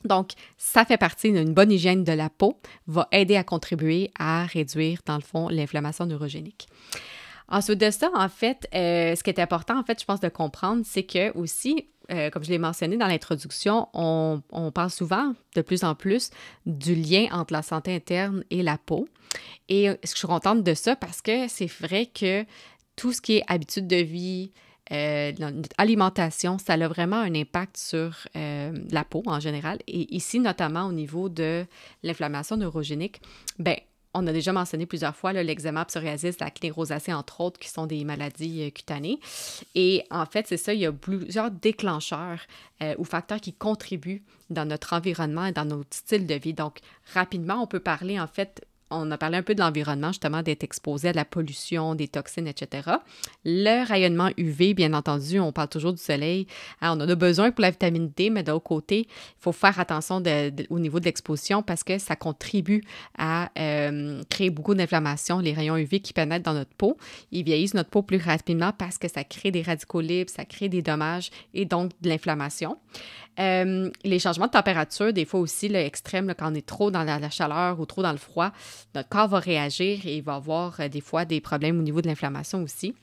Donc, 0.05 0.31
ça 0.57 0.85
fait 0.85 0.97
partie 0.97 1.31
d'une 1.31 1.53
bonne 1.53 1.71
hygiène 1.71 2.03
de 2.03 2.11
la 2.11 2.29
peau, 2.29 2.59
va 2.87 3.07
aider 3.11 3.35
à 3.35 3.43
contribuer 3.43 4.11
à 4.17 4.45
réduire, 4.45 4.99
dans 5.05 5.15
le 5.15 5.21
fond, 5.21 5.49
l'inflammation 5.49 6.05
neurogénique. 6.05 6.67
Ensuite 7.47 7.79
de 7.79 7.91
ça, 7.91 8.09
en 8.13 8.29
fait, 8.29 8.67
euh, 8.73 9.13
ce 9.15 9.23
qui 9.23 9.29
est 9.29 9.39
important, 9.39 9.77
en 9.77 9.83
fait, 9.83 9.99
je 9.99 10.05
pense 10.05 10.21
de 10.21 10.29
comprendre, 10.29 10.83
c'est 10.85 11.03
que 11.03 11.37
aussi, 11.37 11.89
euh, 12.09 12.29
comme 12.29 12.45
je 12.45 12.49
l'ai 12.49 12.57
mentionné 12.57 12.95
dans 12.95 13.07
l'introduction, 13.07 13.89
on, 13.93 14.41
on, 14.51 14.71
parle 14.71 14.89
souvent 14.89 15.33
de 15.55 15.61
plus 15.61 15.83
en 15.83 15.93
plus 15.93 16.29
du 16.65 16.95
lien 16.95 17.27
entre 17.31 17.51
la 17.51 17.61
santé 17.61 17.93
interne 17.93 18.45
et 18.51 18.63
la 18.63 18.77
peau. 18.77 19.07
Et 19.67 19.89
je 20.01 20.09
suis 20.09 20.27
contente 20.27 20.63
de 20.63 20.73
ça 20.73 20.95
parce 20.95 21.21
que 21.21 21.49
c'est 21.49 21.69
vrai 21.69 22.05
que 22.05 22.45
tout 22.95 23.11
ce 23.11 23.21
qui 23.21 23.37
est 23.37 23.43
habitude 23.47 23.87
de 23.87 23.97
vie, 23.97 24.51
euh, 24.91 25.31
alimentation, 25.77 26.57
ça 26.57 26.73
a 26.73 26.87
vraiment 26.87 27.17
un 27.17 27.33
impact 27.33 27.77
sur 27.77 28.27
euh, 28.35 28.73
la 28.91 29.03
peau 29.03 29.23
en 29.25 29.39
général. 29.39 29.79
Et 29.87 30.13
ici, 30.13 30.39
notamment 30.39 30.87
au 30.87 30.91
niveau 30.91 31.29
de 31.29 31.65
l'inflammation 32.03 32.57
neurogénique, 32.57 33.21
ben, 33.57 33.77
on 34.13 34.27
a 34.27 34.33
déjà 34.33 34.51
mentionné 34.51 34.85
plusieurs 34.85 35.15
fois 35.15 35.31
l'eczéma, 35.31 35.85
psoriasis, 35.85 36.35
la 36.41 36.49
rosacée, 36.73 37.13
entre 37.13 37.39
autres, 37.39 37.57
qui 37.57 37.69
sont 37.69 37.85
des 37.85 38.03
maladies 38.03 38.63
euh, 38.63 38.69
cutanées. 38.69 39.19
Et 39.75 40.03
en 40.11 40.25
fait, 40.25 40.47
c'est 40.47 40.57
ça, 40.57 40.73
il 40.73 40.81
y 40.81 40.85
a 40.85 40.91
plusieurs 40.91 41.51
déclencheurs 41.51 42.39
ou 42.97 43.03
facteurs 43.03 43.39
qui 43.39 43.53
contribuent 43.53 44.23
dans 44.49 44.65
notre 44.65 44.93
environnement 44.93 45.45
et 45.45 45.51
dans 45.51 45.65
notre 45.65 45.95
style 45.95 46.25
de 46.25 46.33
vie. 46.33 46.55
Donc, 46.55 46.79
rapidement, 47.13 47.61
on 47.61 47.67
peut 47.67 47.79
parler 47.79 48.19
en 48.19 48.25
fait 48.25 48.65
on 48.91 49.09
a 49.11 49.17
parlé 49.17 49.37
un 49.37 49.43
peu 49.43 49.55
de 49.55 49.59
l'environnement, 49.59 50.09
justement, 50.09 50.43
d'être 50.43 50.63
exposé 50.63 51.09
à 51.09 51.13
la 51.13 51.25
pollution, 51.25 51.95
des 51.95 52.07
toxines, 52.07 52.47
etc. 52.47 52.89
Le 53.45 53.87
rayonnement 53.87 54.29
UV, 54.37 54.73
bien 54.73 54.93
entendu, 54.93 55.39
on 55.39 55.51
parle 55.51 55.69
toujours 55.69 55.93
du 55.93 56.01
soleil. 56.01 56.47
On 56.81 56.87
en 56.87 56.99
a 57.01 57.15
besoin 57.15 57.51
pour 57.51 57.61
la 57.61 57.71
vitamine 57.71 58.11
D, 58.15 58.29
mais 58.29 58.43
d'un 58.43 58.53
autre 58.53 58.65
côté, 58.65 59.07
il 59.07 59.41
faut 59.41 59.51
faire 59.51 59.79
attention 59.79 60.21
au 60.69 60.79
niveau 60.79 60.99
de 60.99 61.05
l'exposition 61.05 61.63
parce 61.63 61.83
que 61.83 61.97
ça 61.97 62.15
contribue 62.15 62.83
à 63.17 63.49
euh, 63.57 64.21
créer 64.29 64.49
beaucoup 64.49 64.75
d'inflammation. 64.75 65.39
Les 65.39 65.53
rayons 65.53 65.77
UV 65.77 66.01
qui 66.01 66.13
pénètrent 66.13 66.45
dans 66.45 66.53
notre 66.53 66.73
peau, 66.73 66.97
ils 67.31 67.43
vieillissent 67.43 67.73
notre 67.73 67.89
peau 67.89 68.01
plus 68.01 68.17
rapidement 68.17 68.73
parce 68.77 68.97
que 68.97 69.07
ça 69.07 69.23
crée 69.23 69.51
des 69.51 69.61
radicaux 69.61 70.01
libres, 70.01 70.29
ça 70.29 70.45
crée 70.45 70.69
des 70.69 70.81
dommages 70.81 71.31
et 71.53 71.65
donc 71.65 71.91
de 72.01 72.09
l'inflammation. 72.09 72.77
Euh, 73.39 73.89
les 74.03 74.19
changements 74.19 74.47
de 74.47 74.51
température, 74.51 75.13
des 75.13 75.25
fois 75.25 75.39
aussi, 75.39 75.69
l'extrême, 75.69 76.33
quand 76.37 76.51
on 76.51 76.55
est 76.55 76.65
trop 76.65 76.91
dans 76.91 77.03
la, 77.03 77.29
chaleur 77.29 77.79
ou 77.79 77.85
trop 77.85 78.03
dans 78.03 78.11
le 78.11 78.17
froid, 78.17 78.51
notre 78.95 79.09
corps 79.09 79.27
va 79.27 79.39
réagir 79.39 80.05
et 80.05 80.17
il 80.17 80.23
va 80.23 80.35
avoir 80.35 80.79
euh, 80.79 80.87
des 80.87 81.01
fois 81.01 81.25
des 81.25 81.41
problèmes 81.41 81.79
au 81.79 81.83
niveau 81.83 82.01
de 82.01 82.07
l'inflammation 82.07 82.63
aussi. 82.63 82.95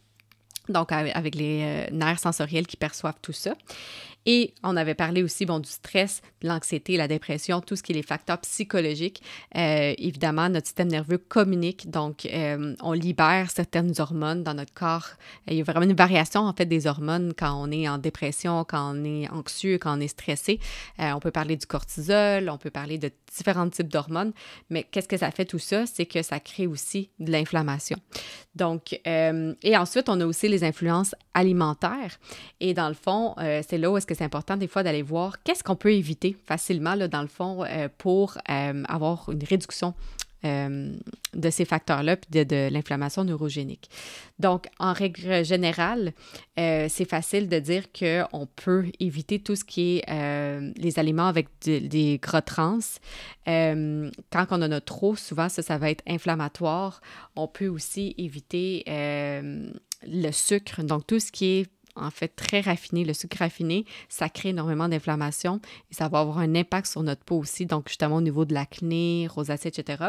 Donc, 0.68 0.92
avec 0.92 1.34
les 1.34 1.62
euh, 1.62 1.90
nerfs 1.92 2.20
sensoriels 2.20 2.66
qui 2.66 2.76
perçoivent 2.76 3.18
tout 3.22 3.32
ça. 3.32 3.54
Et 4.26 4.52
on 4.62 4.76
avait 4.76 4.94
parlé 4.94 5.22
aussi 5.22 5.46
du 5.46 5.70
stress, 5.70 6.20
de 6.42 6.48
l'anxiété, 6.48 6.96
la 6.96 7.08
dépression, 7.08 7.60
tout 7.60 7.76
ce 7.76 7.82
qui 7.82 7.92
est 7.92 7.94
les 7.94 8.02
facteurs 8.02 8.38
psychologiques. 8.40 9.22
Euh, 9.56 9.94
évidemment, 9.96 10.48
notre 10.48 10.66
système 10.66 10.88
nerveux 10.88 11.18
communique, 11.18 11.90
donc 11.90 12.26
euh, 12.26 12.74
on 12.82 12.92
libère 12.92 13.50
certaines 13.50 13.92
hormones 13.98 14.42
dans 14.42 14.54
notre 14.54 14.74
corps. 14.74 15.08
Il 15.46 15.54
y 15.54 15.60
a 15.60 15.64
vraiment 15.64 15.86
une 15.86 15.96
variation 15.96 16.42
en 16.42 16.52
fait 16.52 16.66
des 16.66 16.86
hormones 16.86 17.32
quand 17.36 17.54
on 17.54 17.70
est 17.70 17.88
en 17.88 17.98
dépression, 17.98 18.64
quand 18.64 18.94
on 18.94 19.04
est 19.04 19.30
anxieux, 19.30 19.78
quand 19.78 19.96
on 19.96 20.00
est 20.00 20.08
stressé. 20.08 20.60
Euh, 21.00 21.12
on 21.12 21.20
peut 21.20 21.30
parler 21.30 21.56
du 21.56 21.66
cortisol, 21.66 22.50
on 22.50 22.58
peut 22.58 22.70
parler 22.70 22.98
de 22.98 23.10
différents 23.34 23.68
types 23.70 23.88
d'hormones, 23.88 24.32
mais 24.68 24.84
qu'est-ce 24.84 25.08
que 25.08 25.16
ça 25.16 25.30
fait 25.30 25.44
tout 25.44 25.58
ça? 25.58 25.86
C'est 25.86 26.06
que 26.06 26.22
ça 26.22 26.40
crée 26.40 26.66
aussi 26.66 27.10
de 27.18 27.30
l'inflammation. 27.30 27.98
Donc, 28.54 29.00
et 29.04 29.76
ensuite, 29.76 30.08
on 30.08 30.20
a 30.20 30.26
aussi 30.26 30.48
les 30.48 30.64
influences 30.64 31.14
alimentaires. 31.34 32.18
Et 32.58 32.74
dans 32.74 32.88
le 32.88 32.94
fond, 32.94 33.36
c'est 33.38 33.78
là 33.78 33.88
où 33.88 33.96
est-ce 33.96 34.06
que 34.08 34.14
c'est 34.14 34.24
important 34.24 34.56
des 34.56 34.66
fois 34.66 34.82
d'aller 34.82 35.02
voir 35.02 35.42
qu'est-ce 35.44 35.62
qu'on 35.62 35.76
peut 35.76 35.92
éviter 35.92 36.36
facilement, 36.46 36.96
là, 36.96 37.06
dans 37.06 37.22
le 37.22 37.28
fond, 37.28 37.64
euh, 37.64 37.88
pour 37.98 38.38
euh, 38.50 38.82
avoir 38.88 39.28
une 39.30 39.44
réduction 39.44 39.94
euh, 40.44 40.96
de 41.34 41.50
ces 41.50 41.64
facteurs-là, 41.64 42.16
puis 42.16 42.44
de, 42.44 42.68
l'inflammation 42.70 43.24
neurogénique. 43.24 43.90
Donc, 44.38 44.66
en 44.78 44.92
règle 44.92 45.44
générale, 45.44 46.12
c'est 46.56 47.08
facile 47.08 47.48
de 47.48 47.58
dire 47.58 47.84
qu'on 47.92 48.46
peut 48.56 48.86
éviter 49.00 49.40
tout 49.40 49.56
ce 49.56 49.64
qui 49.64 49.98
est 49.98 50.72
les 50.76 50.98
aliments 51.00 51.26
avec 51.26 51.48
des 51.64 52.20
gras 52.22 52.42
trans. 52.42 52.78
quand 53.46 54.46
on 54.50 54.62
en 54.62 54.70
a 54.70 54.80
trop, 54.80 55.16
souvent, 55.16 55.48
ça, 55.48 55.62
ça 55.62 55.76
va 55.76 55.90
être 55.90 56.04
inflammatoire. 56.06 57.00
On 57.34 57.48
peut 57.48 57.68
aussi 57.68 58.14
éviter 58.16 58.84
le 58.86 60.30
sucre, 60.30 60.82
donc 60.84 61.04
tout 61.06 61.18
ce 61.18 61.32
qui 61.32 61.46
est 61.58 61.77
en 61.98 62.10
fait 62.10 62.28
très 62.28 62.60
raffinés. 62.60 63.04
Le 63.04 63.12
sucre 63.12 63.38
raffiné, 63.38 63.84
ça 64.08 64.28
crée 64.28 64.50
énormément 64.50 64.88
d'inflammation 64.88 65.60
et 65.90 65.94
ça 65.94 66.08
va 66.08 66.20
avoir 66.20 66.38
un 66.38 66.54
impact 66.54 66.86
sur 66.86 67.02
notre 67.02 67.24
peau 67.24 67.38
aussi, 67.38 67.66
donc 67.66 67.88
justement 67.88 68.16
au 68.16 68.20
niveau 68.20 68.44
de 68.44 68.54
l'acné, 68.54 69.26
rosacée, 69.28 69.68
etc. 69.68 70.04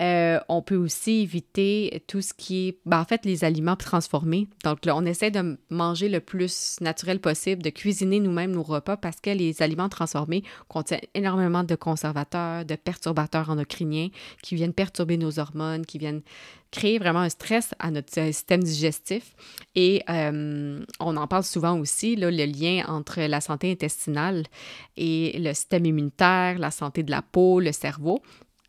Euh, 0.00 0.38
on 0.48 0.62
peut 0.62 0.76
aussi 0.76 1.22
éviter 1.22 2.02
tout 2.06 2.20
ce 2.20 2.34
qui 2.34 2.68
est, 2.68 2.78
ben, 2.86 3.00
en 3.00 3.04
fait, 3.04 3.24
les 3.24 3.44
aliments 3.44 3.76
transformés. 3.76 4.48
Donc 4.64 4.84
là, 4.84 4.96
on 4.96 5.04
essaie 5.04 5.30
de 5.30 5.58
manger 5.70 6.08
le 6.08 6.20
plus 6.20 6.76
naturel 6.80 7.20
possible, 7.20 7.62
de 7.62 7.70
cuisiner 7.70 8.20
nous-mêmes 8.20 8.52
nos 8.52 8.62
repas 8.62 8.96
parce 8.96 9.20
que 9.20 9.30
les 9.30 9.62
aliments 9.62 9.88
transformés 9.88 10.42
contiennent 10.68 11.00
énormément 11.14 11.64
de 11.64 11.74
conservateurs, 11.74 12.64
de 12.64 12.74
perturbateurs 12.74 13.50
endocriniens 13.50 14.08
qui 14.42 14.54
viennent 14.54 14.72
perturber 14.72 15.16
nos 15.16 15.38
hormones, 15.38 15.86
qui 15.86 15.98
viennent 15.98 16.22
créer 16.70 16.98
vraiment 16.98 17.20
un 17.20 17.28
stress 17.28 17.74
à 17.78 17.90
notre 17.90 18.12
système 18.12 18.62
digestif. 18.62 19.34
Et 19.74 20.02
euh, 20.08 20.84
on 21.00 21.16
en 21.16 21.26
parle 21.26 21.44
souvent 21.44 21.78
aussi, 21.78 22.16
là, 22.16 22.30
le 22.30 22.44
lien 22.44 22.84
entre 22.88 23.20
la 23.22 23.40
santé 23.40 23.70
intestinale 23.70 24.44
et 24.96 25.38
le 25.38 25.52
système 25.54 25.86
immunitaire, 25.86 26.58
la 26.58 26.70
santé 26.70 27.02
de 27.02 27.10
la 27.10 27.22
peau, 27.22 27.60
le 27.60 27.72
cerveau. 27.72 28.20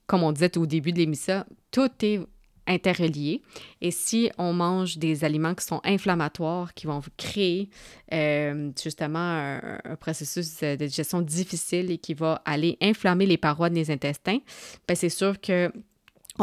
Comme 0.06 0.24
on 0.24 0.32
disait 0.32 0.58
au 0.58 0.66
début 0.66 0.94
de 0.94 1.00
l'émission, 1.00 1.44
tout 1.72 1.92
est 2.02 2.22
interrelié. 2.68 3.42
Et 3.82 3.92
si 3.92 4.30
on 4.38 4.54
mange 4.54 4.98
des 4.98 5.24
aliments 5.24 5.56
qui 5.56 5.66
sont 5.66 5.82
inflammatoires, 5.84 6.74
qui 6.74 6.86
vont 6.86 7.02
créer 7.16 7.70
euh, 8.14 8.72
justement 8.82 9.20
un, 9.20 9.96
processus 10.00 10.60
de 10.60 10.76
digestion 10.76 11.22
difficile 11.22 11.92
et 11.92 11.98
qui 11.98 12.14
va 12.14 12.42
aller 12.46 12.78
inflammer 12.82 13.26
les 13.26 13.38
parois 13.38 13.70
des 13.70 13.90
intestins, 13.90 14.40
ben 14.88 14.96
c'est 14.96 15.10
sûr 15.10 15.40
que 15.40 15.72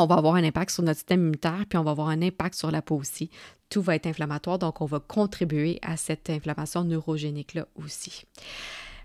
on 0.03 0.07
va 0.07 0.17
avoir 0.17 0.35
un 0.35 0.45
impact 0.45 0.71
sur 0.71 0.83
notre 0.83 0.99
système 0.99 1.21
immunitaire, 1.21 1.65
puis 1.69 1.79
on 1.79 1.85
va 1.85 1.93
avoir 1.93 2.09
un 2.09 2.23
impact 2.23 2.55
sur 2.55 2.71
la 2.71 2.83
peau 2.83 2.97
aussi. 2.97 3.31
Tout 3.71 3.83
va 3.83 3.95
être 3.95 4.07
inflammatoire, 4.07 4.59
donc 4.59 4.81
on 4.81 4.87
va 4.87 5.01
contribuer 5.01 5.79
à 5.83 5.97
cette 5.97 6.31
inflammation 6.31 6.85
neurogénique-là 6.85 7.67
aussi. 7.77 8.25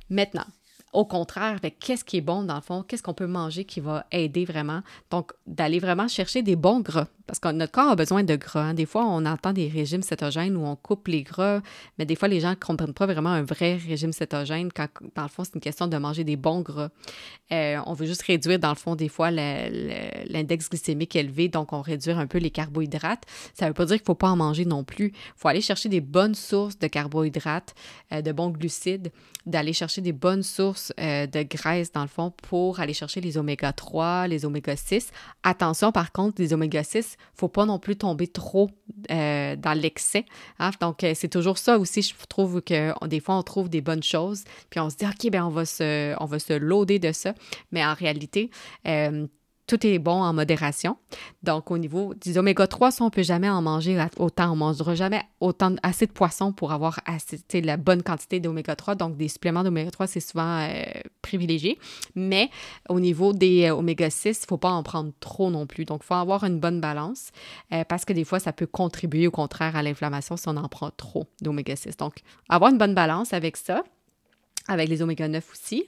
Maintenant, 0.10 0.46
au 0.94 1.06
contraire, 1.06 1.56
avec 1.56 1.80
qu'est-ce 1.80 2.04
qui 2.04 2.18
est 2.18 2.22
bon 2.22 2.44
dans 2.44 2.56
le 2.56 2.62
fond, 2.62 2.84
qu'est-ce 2.84 3.04
qu'on 3.04 3.14
peut 3.14 3.28
manger 3.28 3.66
qui 3.66 3.80
va 3.80 4.06
aider 4.12 4.46
vraiment? 4.46 4.82
Donc, 5.12 5.34
d'aller 5.46 5.80
vraiment 5.80 6.08
chercher 6.08 6.42
des 6.42 6.56
bons 6.56 6.80
gras 6.80 7.08
parce 7.30 7.38
que 7.38 7.52
notre 7.52 7.72
corps 7.72 7.92
a 7.92 7.96
besoin 7.96 8.24
de 8.24 8.36
gras. 8.36 8.74
Des 8.74 8.88
fois, 8.88 9.06
on 9.06 9.24
entend 9.28 9.54
des 9.54 9.68
régimes 9.68 10.02
cétogènes 10.02 10.58
où 10.58 10.66
on 10.66 10.76
coupe 10.76 11.08
les 11.08 11.22
gras, 11.22 11.62
mais 12.00 12.06
des 12.08 12.16
fois, 12.16 12.28
les 12.28 12.40
gens 12.40 12.50
ne 12.50 12.56
comprennent 12.56 12.96
pas 12.96 13.06
vraiment 13.06 13.30
un 13.30 13.44
vrai 13.44 13.76
régime 13.76 14.14
cétogène 14.14 14.72
quand, 14.74 14.88
dans 15.16 15.22
le 15.22 15.30
fond, 15.30 15.44
c'est 15.44 15.54
une 15.54 15.62
question 15.62 15.86
de 15.86 15.96
manger 15.98 16.24
des 16.24 16.36
bons 16.36 16.62
gras. 16.62 16.90
Euh, 17.52 17.78
on 17.86 17.94
veut 17.94 18.08
juste 18.08 18.24
réduire, 18.24 18.58
dans 18.58 18.70
le 18.70 18.76
fond, 18.76 18.96
des 18.96 19.10
fois, 19.10 19.30
l'index 19.30 20.72
glycémique 20.72 21.16
élevé, 21.16 21.50
donc 21.50 21.72
on 21.72 21.82
réduire 21.82 22.18
un 22.18 22.26
peu 22.26 22.40
les 22.40 22.50
carbohydrates. 22.50 23.26
Ça 23.54 23.66
ne 23.66 23.70
veut 23.70 23.76
pas 23.76 23.86
dire 23.86 23.98
qu'il 23.98 24.04
ne 24.04 24.08
faut 24.08 24.16
pas 24.16 24.30
en 24.30 24.36
manger 24.36 24.66
non 24.66 24.84
plus. 24.84 25.10
Il 25.14 25.34
faut 25.36 25.50
aller 25.50 25.62
chercher 25.62 25.88
des 25.88 26.02
bonnes 26.02 26.34
sources 26.34 26.80
de 26.80 26.88
carbohydrates, 26.88 27.76
euh, 28.12 28.24
de 28.24 28.32
bons 28.32 28.50
glucides, 28.50 29.12
d'aller 29.46 29.74
chercher 29.74 30.02
des 30.02 30.14
bonnes 30.14 30.44
sources 30.44 30.92
euh, 31.00 31.28
de 31.28 31.44
graisse, 31.44 31.92
dans 31.92 32.02
le 32.02 32.08
fond, 32.08 32.32
pour 32.32 32.80
aller 32.80 32.96
chercher 32.96 33.22
les 33.22 33.38
oméga 33.38 33.72
3, 33.72 34.28
les 34.28 34.46
oméga 34.46 34.76
6. 34.76 35.12
Attention, 35.44 35.92
par 35.92 36.12
contre, 36.12 36.42
les 36.42 36.54
oméga 36.54 36.84
6, 36.84 37.18
faut 37.36 37.48
pas 37.48 37.66
non 37.66 37.80
plus 37.80 37.96
tomber 37.96 38.28
trop 38.28 38.70
euh, 39.12 39.56
dans 39.56 39.74
l'excès. 39.74 40.26
Hein. 40.60 40.72
Donc, 40.82 41.04
euh, 41.04 41.14
c'est 41.16 41.30
toujours 41.30 41.58
ça 41.58 41.78
aussi, 41.78 42.02
je 42.02 42.14
trouve 42.28 42.62
que 42.62 42.94
des 43.08 43.20
fois, 43.20 43.36
on 43.36 43.44
trouve 43.44 43.70
des 43.70 43.82
bonnes 43.82 44.04
choses, 44.04 44.44
puis 44.70 44.80
on 44.80 44.90
se 44.90 44.98
dit, 44.98 45.06
OK, 45.06 45.32
ben 45.32 45.44
on 45.44 45.50
va 45.50 45.66
se, 45.66 46.16
on 46.20 46.26
va 46.26 46.40
se 46.40 46.54
loader 46.54 47.00
de 47.00 47.12
ça. 47.12 47.34
Mais 47.72 47.86
en 47.86 47.94
réalité, 47.94 48.50
euh, 48.88 49.28
tout 49.70 49.86
est 49.86 50.00
bon 50.00 50.24
en 50.24 50.34
modération. 50.34 50.98
Donc, 51.44 51.70
au 51.70 51.78
niveau 51.78 52.16
des 52.16 52.40
oméga 52.40 52.66
3, 52.66 52.90
ça, 52.90 53.04
on 53.04 53.08
ne 53.08 53.12
peut 53.12 53.22
jamais 53.22 53.50
en 53.50 53.62
manger 53.62 54.04
autant. 54.18 54.50
On 54.50 54.56
ne 54.56 54.60
mangera 54.60 54.96
jamais 54.96 55.22
autant, 55.40 55.76
assez 55.84 56.08
de 56.08 56.12
poissons 56.12 56.52
pour 56.52 56.72
avoir 56.72 57.00
assez, 57.06 57.40
la 57.62 57.78
bonne 57.78 58.02
quantité 58.02 58.40
d'oméga 58.40 58.76
3. 58.76 58.96
Donc, 58.96 59.16
des 59.16 59.28
suppléments 59.28 59.64
d'oméga 59.64 59.92
3, 59.92 60.08
c'est 60.08 60.22
souvent 60.22 60.62
euh, 60.62 60.84
privilégié. 61.22 61.78
Mais 62.16 62.50
au 62.90 63.00
niveau 63.00 63.32
des 63.32 63.66
euh, 63.66 63.76
oméga 63.76 64.10
6, 64.10 64.26
il 64.26 64.32
ne 64.32 64.48
faut 64.48 64.58
pas 64.58 64.72
en 64.72 64.82
prendre 64.82 65.12
trop 65.20 65.52
non 65.52 65.68
plus. 65.68 65.86
Donc, 65.86 66.02
il 66.04 66.08
faut 66.08 66.16
avoir 66.16 66.44
une 66.46 66.60
bonne 66.60 66.82
balance 66.82 67.30
euh, 67.72 67.84
parce 67.88 68.06
que 68.06 68.14
des 68.14 68.24
fois, 68.24 68.40
ça 68.40 68.52
peut 68.52 68.68
contribuer 68.68 69.28
au 69.28 69.32
contraire 69.32 69.76
à 69.76 69.84
l'inflammation 69.84 70.36
si 70.36 70.48
on 70.48 70.58
en 70.58 70.68
prend 70.68 70.90
trop 70.90 71.28
d'oméga 71.42 71.76
6. 71.76 71.96
Donc, 71.98 72.16
avoir 72.50 72.72
une 72.72 72.80
bonne 72.80 72.96
balance 72.96 73.34
avec 73.34 73.56
ça 73.56 73.84
avec 74.70 74.88
les 74.88 75.02
oméga 75.02 75.28
9 75.28 75.52
aussi. 75.52 75.86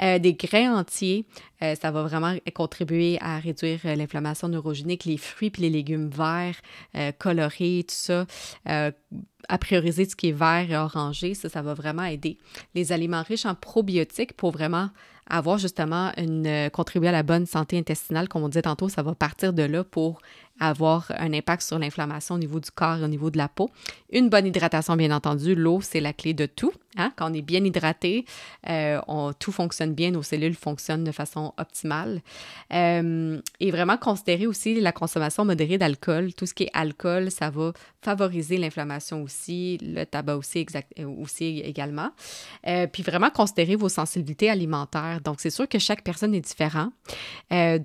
Euh, 0.00 0.18
des 0.18 0.34
grains 0.34 0.78
entiers, 0.78 1.26
euh, 1.62 1.74
ça 1.74 1.90
va 1.90 2.04
vraiment 2.04 2.34
contribuer 2.54 3.18
à 3.20 3.38
réduire 3.38 3.80
euh, 3.84 3.96
l'inflammation 3.96 4.48
neurogénique. 4.48 5.04
Les 5.04 5.18
fruits 5.18 5.50
puis 5.50 5.62
les 5.62 5.70
légumes 5.70 6.08
verts, 6.08 6.60
colorés, 7.18 7.84
tout 7.88 7.94
ça, 7.94 8.26
à 8.66 9.58
prioriser 9.58 10.04
ce 10.04 10.14
qui 10.14 10.28
est 10.28 10.32
vert 10.32 10.70
et 10.70 10.76
orangé, 10.76 11.34
ça, 11.34 11.48
ça 11.48 11.62
va 11.62 11.74
vraiment 11.74 12.04
aider. 12.04 12.38
Les 12.74 12.92
aliments 12.92 13.22
riches 13.22 13.46
en 13.46 13.54
probiotiques 13.54 14.34
pour 14.34 14.52
vraiment 14.52 14.90
avoir 15.28 15.58
justement 15.58 16.12
une 16.16 16.70
contribuer 16.70 17.08
à 17.08 17.12
la 17.12 17.22
bonne 17.22 17.46
santé 17.46 17.78
intestinale, 17.78 18.28
comme 18.28 18.42
on 18.42 18.48
disait 18.48 18.62
tantôt, 18.62 18.88
ça 18.88 19.02
va 19.02 19.14
partir 19.14 19.52
de 19.52 19.62
là 19.62 19.84
pour 19.84 20.20
avoir 20.60 21.10
un 21.18 21.32
impact 21.32 21.62
sur 21.62 21.78
l'inflammation 21.78 22.36
au 22.36 22.38
niveau 22.38 22.60
du 22.60 22.70
corps 22.70 22.98
et 22.98 23.02
au 23.02 23.08
niveau 23.08 23.30
de 23.30 23.38
la 23.38 23.48
peau. 23.48 23.70
Une 24.12 24.28
bonne 24.28 24.46
hydratation, 24.46 24.94
bien 24.96 25.10
entendu, 25.10 25.54
l'eau, 25.54 25.80
c'est 25.82 26.00
la 26.00 26.12
clé 26.12 26.34
de 26.34 26.46
tout. 26.46 26.72
Hein? 26.96 27.12
Quand 27.16 27.30
on 27.30 27.34
est 27.34 27.42
bien 27.42 27.64
hydraté, 27.64 28.24
euh, 28.68 29.00
tout 29.38 29.52
fonctionne 29.52 29.94
bien, 29.94 30.10
nos 30.10 30.24
cellules 30.24 30.56
fonctionnent 30.56 31.04
de 31.04 31.12
façon 31.12 31.54
optimale. 31.56 32.20
Euh, 32.72 33.40
et 33.60 33.70
vraiment 33.70 33.96
considérer 33.96 34.46
aussi 34.46 34.80
la 34.80 34.90
consommation 34.90 35.44
modérée 35.44 35.78
d'alcool. 35.78 36.34
Tout 36.34 36.46
ce 36.46 36.54
qui 36.54 36.64
est 36.64 36.70
alcool, 36.72 37.30
ça 37.30 37.48
va 37.50 37.72
favoriser 38.02 38.56
l'inflammation 38.56 39.22
aussi, 39.22 39.78
le 39.82 40.04
tabac 40.04 40.36
aussi, 40.36 40.66
euh, 40.98 41.06
aussi 41.06 41.60
également. 41.60 42.10
puis 42.92 43.02
vraiment 43.02 43.30
considérer 43.30 43.76
vos 43.76 43.88
sensibilités 43.88 44.50
alimentaires. 44.50 45.20
Donc, 45.20 45.40
c'est 45.40 45.50
sûr 45.50 45.68
que 45.68 45.78
chaque 45.78 46.02
personne 46.02 46.34
est 46.34 46.40
différente. 46.40 46.92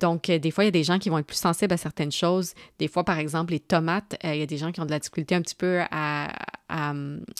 donc, 0.00 0.26
des 0.26 0.50
fois, 0.50 0.64
il 0.64 0.66
y 0.66 0.68
a 0.68 0.72
des 0.72 0.84
gens 0.84 0.98
qui 0.98 1.10
vont 1.10 1.18
être 1.18 1.26
plus 1.26 1.36
sensibles 1.36 1.72
à 1.72 1.76
certaines 1.76 2.12
choses. 2.12 2.54
Des 2.78 2.88
fois, 2.88 3.04
par 3.04 3.18
exemple, 3.18 3.52
les 3.52 3.60
tomates, 3.60 4.16
il 4.22 4.36
y 4.36 4.42
a 4.42 4.46
des 4.46 4.58
gens 4.58 4.72
qui 4.72 4.80
ont 4.80 4.86
de 4.86 4.90
la 4.90 4.98
difficulté 4.98 5.34
un 5.34 5.42
petit 5.42 5.54
peu 5.54 5.80
à, 5.90 6.32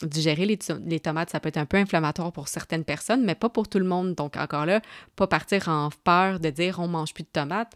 digérer 0.03 0.45
les, 0.45 0.59
les 0.85 0.99
tomates. 0.99 1.29
Ça 1.29 1.39
peut 1.39 1.49
être 1.49 1.57
un 1.57 1.65
peu 1.65 1.77
inflammatoire 1.77 2.31
pour 2.31 2.47
certaines 2.47 2.85
personnes, 2.85 3.23
mais 3.23 3.35
pas 3.35 3.49
pour 3.49 3.67
tout 3.67 3.79
le 3.79 3.85
monde. 3.85 4.15
Donc, 4.15 4.37
encore 4.37 4.65
là, 4.65 4.81
pas 5.15 5.27
partir 5.27 5.67
en 5.67 5.89
peur 6.03 6.39
de 6.39 6.49
dire 6.49 6.79
on 6.79 6.87
mange 6.87 7.13
plus 7.13 7.23
de 7.23 7.29
tomates. 7.29 7.73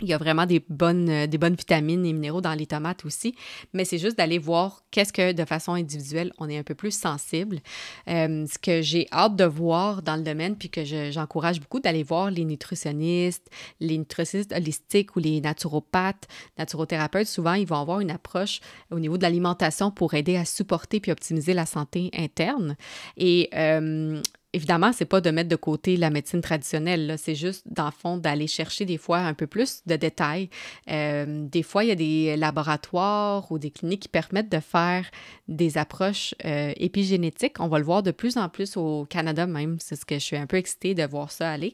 Il 0.00 0.08
y 0.08 0.14
a 0.14 0.18
vraiment 0.18 0.46
des 0.46 0.64
bonnes, 0.68 1.08
euh, 1.08 1.26
des 1.26 1.38
bonnes 1.38 1.54
vitamines 1.54 2.04
et 2.06 2.12
minéraux 2.12 2.40
dans 2.40 2.54
les 2.54 2.66
tomates 2.66 3.04
aussi, 3.04 3.34
mais 3.72 3.84
c'est 3.84 3.98
juste 3.98 4.16
d'aller 4.18 4.38
voir 4.38 4.82
qu'est-ce 4.90 5.12
que 5.12 5.32
de 5.32 5.44
façon 5.44 5.74
individuelle, 5.74 6.32
on 6.38 6.48
est 6.48 6.58
un 6.58 6.62
peu 6.62 6.74
plus 6.74 6.96
sensible. 6.96 7.60
Euh, 8.08 8.46
ce 8.46 8.58
que 8.58 8.82
j'ai 8.82 9.06
hâte 9.12 9.36
de 9.36 9.44
voir 9.44 10.02
dans 10.02 10.16
le 10.16 10.22
domaine, 10.22 10.56
puis 10.56 10.70
que 10.70 10.84
j'encourage 11.10 11.60
beaucoup 11.60 11.80
d'aller 11.80 12.02
voir 12.02 12.30
les 12.30 12.44
nutritionnistes, 12.44 13.48
les 13.80 13.98
nutritionnistes 13.98 14.52
holistiques 14.52 15.14
ou 15.16 15.20
les 15.20 15.40
naturopathes, 15.40 16.26
naturothérapeutes, 16.58 17.28
souvent, 17.28 17.54
ils 17.54 17.66
vont 17.66 17.80
avoir 17.80 18.00
une 18.00 18.10
approche 18.10 18.60
au 18.90 18.98
niveau 18.98 19.18
de 19.18 19.22
l'alimentation 19.22 19.90
pour 19.90 20.14
aider 20.14 20.36
à 20.36 20.44
supporter 20.44 21.00
puis 21.00 21.12
optimiser 21.12 21.54
la 21.54 21.66
santé 21.66 22.10
interne. 22.16 22.76
Et 23.16 23.50
euh, 23.54 24.20
évidemment, 24.52 24.92
c'est 24.92 25.06
pas 25.06 25.20
de 25.20 25.30
mettre 25.30 25.48
de 25.48 25.56
côté 25.56 25.96
la 25.96 26.10
médecine 26.10 26.42
traditionnelle, 26.42 27.16
c'est 27.18 27.34
juste, 27.34 27.64
dans 27.66 27.86
le 27.86 27.90
fond, 27.90 28.18
d'aller 28.18 28.46
chercher 28.46 28.84
des 28.84 28.98
fois 28.98 29.18
un 29.18 29.34
peu 29.34 29.46
plus 29.46 29.82
de 29.86 29.96
détails. 29.96 30.50
Euh, 30.90 31.46
des 31.48 31.62
fois, 31.62 31.84
il 31.84 31.88
y 31.88 31.92
a 31.92 31.96
des 31.96 32.36
laboratoires 32.36 33.50
ou 33.50 33.58
des 33.58 33.70
cliniques 33.70 34.02
qui 34.02 34.08
permettent 34.08 34.50
de 34.50 34.60
faire 34.60 35.06
des 35.48 35.78
approches 35.78 36.34
euh, 36.44 36.72
épigénétiques. 36.76 37.60
On 37.60 37.68
va 37.68 37.78
le 37.78 37.84
voir 37.84 38.02
de 38.02 38.10
plus 38.10 38.36
en 38.36 38.48
plus 38.48 38.76
au 38.76 39.06
Canada 39.06 39.46
même, 39.46 39.78
c'est 39.80 39.96
ce 39.96 40.04
que 40.04 40.16
je 40.16 40.20
suis 40.20 40.36
un 40.36 40.46
peu 40.46 40.56
excitée 40.56 40.94
de 40.94 41.04
voir 41.04 41.30
ça 41.30 41.50
aller. 41.50 41.72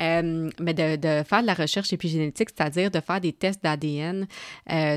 Euh, 0.00 0.50
mais 0.60 0.74
de, 0.74 1.22
faire 1.24 1.42
de 1.42 1.46
la 1.46 1.54
recherche 1.54 1.92
épigénétique, 1.92 2.50
c'est-à-dire 2.54 2.90
de 2.90 3.00
faire 3.00 3.20
des 3.20 3.32
tests 3.32 3.62
d'ADN, 3.62 4.26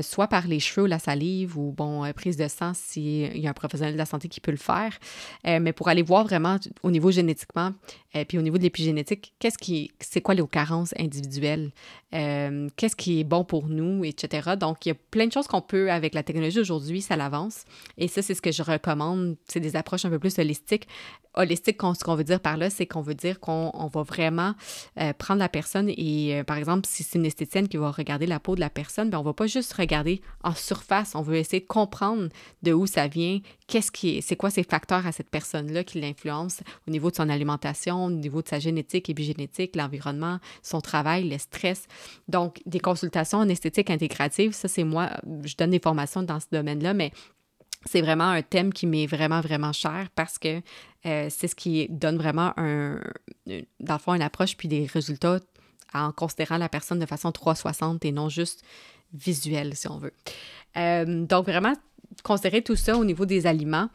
soit 0.02 0.28
par 0.28 0.46
les 0.46 0.60
cheveux 0.60 0.84
ou 0.84 0.86
la 0.86 0.98
salive 0.98 1.58
ou, 1.58 1.72
bon, 1.72 2.10
prise 2.12 2.36
de 2.36 2.46
sang 2.48 2.72
s'il 2.74 3.36
y 3.36 3.46
a 3.46 3.50
un 3.50 3.54
professionnel 3.54 3.94
de 3.94 3.98
la 3.98 4.06
santé 4.06 4.28
qui 4.28 4.40
peut 4.40 4.50
le 4.50 4.56
faire, 4.56 4.98
mais 5.44 5.72
pour 5.72 5.88
aller 5.88 6.02
voir 6.02 6.24
vraiment 6.24 6.58
au 6.82 6.90
niveau 6.90 7.10
génétique 7.10 7.23
génétiquement, 7.24 7.72
euh, 8.14 8.24
puis 8.24 8.38
au 8.38 8.42
niveau 8.42 8.58
de 8.58 8.62
l'épigénétique, 8.62 9.34
qu'est-ce 9.38 9.58
qui, 9.58 9.90
c'est 9.98 10.20
quoi 10.20 10.34
les 10.34 10.46
carences 10.46 10.94
individuelles, 10.98 11.72
euh, 12.14 12.68
qu'est-ce 12.76 12.94
qui 12.94 13.20
est 13.20 13.24
bon 13.24 13.44
pour 13.44 13.68
nous, 13.68 14.04
etc. 14.04 14.52
Donc, 14.58 14.86
il 14.86 14.90
y 14.90 14.92
a 14.92 14.94
plein 15.10 15.26
de 15.26 15.32
choses 15.32 15.46
qu'on 15.46 15.62
peut, 15.62 15.90
avec 15.90 16.14
la 16.14 16.22
technologie 16.22 16.60
aujourd'hui, 16.60 17.00
ça 17.00 17.16
l'avance. 17.16 17.64
Et 17.98 18.08
ça, 18.08 18.22
c'est 18.22 18.34
ce 18.34 18.42
que 18.42 18.52
je 18.52 18.62
recommande. 18.62 19.36
C'est 19.48 19.60
des 19.60 19.74
approches 19.74 20.04
un 20.04 20.10
peu 20.10 20.18
plus 20.18 20.38
holistiques. 20.38 20.86
Holistique, 21.34 21.78
ce 21.80 22.04
qu'on 22.04 22.14
veut 22.14 22.24
dire 22.24 22.38
par 22.38 22.56
là, 22.56 22.70
c'est 22.70 22.86
qu'on 22.86 23.00
veut 23.00 23.16
dire 23.16 23.40
qu'on 23.40 23.90
va 23.92 24.02
vraiment 24.02 24.54
euh, 25.00 25.12
prendre 25.14 25.40
la 25.40 25.48
personne 25.48 25.88
et, 25.88 26.42
par 26.46 26.56
exemple, 26.56 26.86
si 26.86 27.02
c'est 27.02 27.18
une 27.18 27.26
esthéticienne 27.26 27.66
qui 27.66 27.76
va 27.76 27.90
regarder 27.90 28.26
la 28.26 28.38
peau 28.38 28.54
de 28.54 28.60
la 28.60 28.70
personne, 28.70 29.10
bien, 29.10 29.18
on 29.18 29.24
va 29.24 29.32
pas 29.32 29.48
juste 29.48 29.72
regarder 29.72 30.20
en 30.44 30.54
surface. 30.54 31.16
On 31.16 31.22
veut 31.22 31.36
essayer 31.36 31.60
de 31.60 31.66
comprendre 31.66 32.28
de 32.62 32.72
où 32.72 32.86
ça 32.86 33.08
vient, 33.08 33.40
qu'est-ce 33.66 33.90
qui 33.90 34.18
est, 34.18 34.20
c'est 34.20 34.36
quoi 34.36 34.50
ces 34.50 34.62
facteurs 34.62 35.06
à 35.06 35.12
cette 35.12 35.30
personne-là 35.30 35.84
qui 35.84 36.00
l'influencent 36.00 36.62
au 36.86 36.90
niveau 36.90 37.10
de 37.10 37.16
son 37.16 37.28
alimentation, 37.28 38.06
au 38.06 38.10
niveau 38.10 38.42
de 38.42 38.48
sa 38.48 38.58
génétique, 38.58 39.08
épigénétique, 39.08 39.76
l'environnement, 39.76 40.38
son 40.62 40.80
travail, 40.80 41.28
le 41.28 41.38
stress. 41.38 41.86
Donc, 42.28 42.60
des 42.66 42.80
consultations 42.80 43.38
en 43.38 43.48
esthétique 43.48 43.90
intégrative, 43.90 44.52
ça, 44.52 44.68
c'est 44.68 44.84
moi, 44.84 45.10
je 45.44 45.54
donne 45.56 45.70
des 45.70 45.80
formations 45.80 46.22
dans 46.22 46.40
ce 46.40 46.46
domaine-là, 46.52 46.94
mais 46.94 47.12
c'est 47.86 48.00
vraiment 48.00 48.28
un 48.28 48.42
thème 48.42 48.72
qui 48.72 48.86
m'est 48.86 49.06
vraiment, 49.06 49.40
vraiment 49.40 49.72
cher 49.72 50.08
parce 50.14 50.38
que 50.38 50.62
euh, 51.06 51.28
c'est 51.28 51.48
ce 51.48 51.54
qui 51.54 51.86
donne 51.90 52.16
vraiment 52.16 52.52
un, 52.56 52.98
dans 53.46 53.94
le 53.94 53.98
fond, 53.98 54.14
une 54.14 54.22
approche 54.22 54.56
puis 54.56 54.68
des 54.68 54.86
résultats 54.86 55.40
en 55.92 56.10
considérant 56.12 56.56
la 56.56 56.68
personne 56.68 56.98
de 56.98 57.06
façon 57.06 57.30
360 57.30 58.04
et 58.04 58.12
non 58.12 58.28
juste 58.28 58.64
visuelle, 59.12 59.76
si 59.76 59.88
on 59.88 59.98
veut. 59.98 60.12
Euh, 60.76 61.24
donc, 61.24 61.46
vraiment, 61.46 61.74
considérer 62.22 62.62
tout 62.62 62.76
ça 62.76 62.96
au 62.96 63.04
niveau 63.04 63.26
des 63.26 63.46
aliments, 63.46 63.88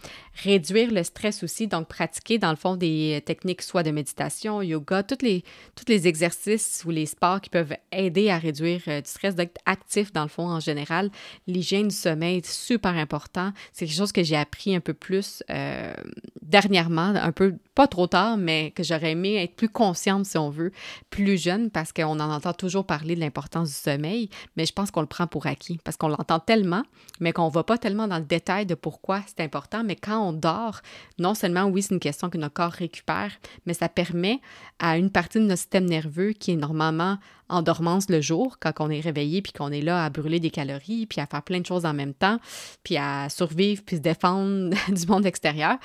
réduire 0.44 0.92
le 0.92 1.04
stress 1.04 1.44
aussi, 1.44 1.68
donc 1.68 1.88
pratiquer 1.88 2.38
dans 2.38 2.50
le 2.50 2.56
fond 2.56 2.76
des 2.76 3.22
techniques 3.26 3.62
soit 3.62 3.84
de 3.84 3.92
méditation, 3.92 4.62
yoga, 4.62 5.04
tous 5.04 5.24
les, 5.24 5.44
tous 5.76 5.86
les 5.88 6.08
exercices 6.08 6.84
ou 6.86 6.92
les 6.92 7.06
sports 7.06 7.42
qui 7.42 7.50
peuvent 7.50 7.76
aider 7.92 8.30
à 8.30 8.38
réduire 8.38 8.82
euh, 8.88 9.02
du 9.02 9.10
stress, 9.10 9.36
d'être 9.36 9.60
actif 9.66 10.12
dans 10.14 10.24
le 10.24 10.30
fond 10.30 10.50
en 10.50 10.60
général. 10.60 11.10
L'hygiène 11.48 11.88
du 11.88 11.96
sommeil 11.96 12.38
est 12.38 12.46
super 12.46 12.96
important. 12.96 13.52
C'est 13.72 13.86
quelque 13.86 13.96
chose 13.96 14.12
que 14.12 14.24
j'ai 14.24 14.36
appris 14.36 14.76
un 14.76 14.80
peu 14.80 14.94
plus 14.94 15.44
euh, 15.50 15.94
dernièrement, 16.42 17.14
un 17.16 17.32
peu 17.32 17.56
pas 17.76 17.88
trop 17.88 18.08
tard, 18.08 18.38
mais 18.38 18.72
que 18.72 18.84
j'aurais 18.84 19.12
aimé 19.12 19.36
être 19.36 19.56
plus 19.56 19.70
consciente 19.70 20.26
si 20.26 20.38
on 20.38 20.50
veut, 20.50 20.72
plus 21.10 21.42
jeune, 21.42 21.70
parce 21.70 21.94
qu'on 21.94 22.20
en 22.20 22.32
entend 22.32 22.54
toujours 22.54 22.86
parler 22.86 23.16
de 23.16 23.20
l'importance 23.20 23.70
du 23.70 23.76
sommeil, 23.76 24.30
mais 24.58 24.66
je 24.66 24.74
pense 24.74 24.92
qu'on 24.92 25.02
le 25.02 25.08
prend 25.08 25.28
pour 25.28 25.46
acquis, 25.46 25.80
parce 25.84 25.96
qu'on 25.96 26.10
l'entend 26.10 26.40
tellement, 26.40 26.84
mais 27.20 27.32
qu'on 27.32 27.48
ne 27.48 27.54
va 27.54 27.64
pas 27.64 27.78
tellement 27.78 28.08
dans 28.10 28.18
le 28.18 28.26
détail 28.26 28.66
de 28.66 28.76
pourquoi 28.76 29.22
c'est 29.26 29.44
important, 29.44 29.84
mais 29.84 29.96
quand 29.96 30.20
on 30.20 30.34
dort, 30.34 30.82
non 31.18 31.34
seulement, 31.34 31.66
oui, 31.66 31.82
c'est 31.82 31.94
une 31.94 32.00
question 32.00 32.30
que 32.30 32.38
notre 32.38 32.54
corps 32.54 32.72
récupère, 32.72 33.32
mais 33.66 33.74
ça 33.74 33.88
permet 33.88 34.42
à 34.80 34.98
une 34.98 35.10
partie 35.10 35.40
de 35.40 35.46
notre 35.46 35.60
système 35.60 35.86
nerveux 35.86 36.34
qui 36.34 36.52
est 36.52 36.58
normalement 36.58 37.18
en 37.50 37.62
dormance 37.62 38.10
le 38.10 38.22
jour, 38.22 38.58
quand 38.60 38.74
on 38.80 38.90
est 38.90 39.00
réveillé, 39.00 39.42
puis 39.42 39.52
qu'on 39.52 39.72
est 39.72 39.82
là 39.82 40.06
à 40.06 40.10
brûler 40.10 40.40
des 40.40 40.52
calories, 40.52 41.06
puis 41.08 41.20
à 41.20 41.26
faire 41.26 41.42
plein 41.42 41.60
de 41.60 41.66
choses 41.66 41.86
en 41.86 41.94
même 41.94 42.14
temps, 42.14 42.40
puis 42.84 42.98
à 42.98 43.28
survivre, 43.30 43.82
puis 43.86 43.98
se 43.98 44.02
défendre 44.02 44.76
du 44.92 45.06
monde 45.08 45.26
extérieur. 45.26 45.78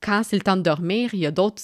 Quand 0.00 0.22
c'est 0.22 0.36
le 0.36 0.42
temps 0.42 0.56
de 0.56 0.62
dormir, 0.62 1.10
il 1.14 1.20
y 1.20 1.26
a 1.26 1.30
d'autres 1.30 1.62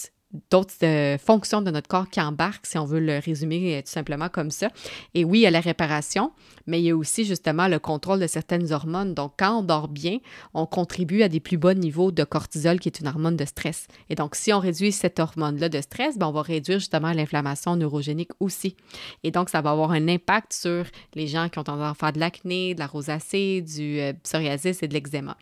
d'autres 0.51 0.75
euh, 0.83 1.19
fonctions 1.19 1.63
de 1.63 1.71
notre 1.71 1.89
corps 1.89 2.09
qui 2.09 2.21
embarquent, 2.21 2.67
si 2.67 2.79
on 2.79 2.85
veut 2.85 3.01
le 3.01 3.19
résumer 3.19 3.77
euh, 3.77 3.81
tout 3.81 3.91
simplement 3.91 4.29
comme 4.29 4.51
ça. 4.51 4.69
Et 5.15 5.25
oui, 5.25 5.41
il 5.41 5.43
y 5.43 5.47
a 5.47 5.51
la 5.51 5.61
réparation, 5.61 6.33
mais 6.67 6.81
il 6.81 6.85
y 6.85 6.91
a 6.91 6.97
aussi 6.97 7.25
justement 7.25 7.69
le 7.69 7.79
contrôle 7.79 8.21
de 8.21 8.27
certaines 8.27 8.73
hormones. 8.73 9.15
Donc, 9.15 9.35
quand 9.39 9.59
on 9.59 9.63
dort 9.63 9.89
bien, 9.89 10.19
on 10.53 10.67
contribue 10.67 11.23
à 11.23 11.29
des 11.29 11.41
plus 11.41 11.57
bas 11.57 11.75
niveaux 11.75 12.11
de 12.11 12.25
cortisol, 12.25 12.81
qui 12.81 12.89
est 12.89 13.01
une 13.01 13.09
hormone 13.09 13.37
de 13.37 13.45
stress. 13.45 13.87
Et 14.11 14.15
donc, 14.15 14.35
si 14.35 14.53
on 14.53 14.59
réduit 14.59 14.93
cette 14.93 15.21
hormone-là 15.21 15.69
de 15.69 15.81
stress, 15.81 16.19
ben, 16.19 16.27
on 16.27 16.33
va 16.33 16.43
réduire 16.43 16.79
justement 16.79 17.13
l'inflammation 17.13 17.77
neurogénique 17.77 18.31
aussi. 18.41 18.77
Et 19.23 19.31
donc, 19.31 19.49
ça 19.49 19.61
va 19.61 19.71
avoir 19.71 19.93
un 19.93 20.09
impact 20.09 20.53
sur 20.53 20.85
les 21.15 21.27
gens 21.27 21.49
qui 21.49 21.59
ont 21.59 21.65
tendance 21.65 21.93
à 21.93 21.95
faire 21.95 22.13
de 22.13 22.21
l'acné, 22.21 22.75
de 22.75 22.81
la 22.81 22.87
rosacée, 22.87 23.63
du 23.63 24.01
euh, 24.01 24.13
psoriasis 24.23 24.83
et 24.83 24.89
de 24.89 24.95
l'eczéma. 24.95 25.37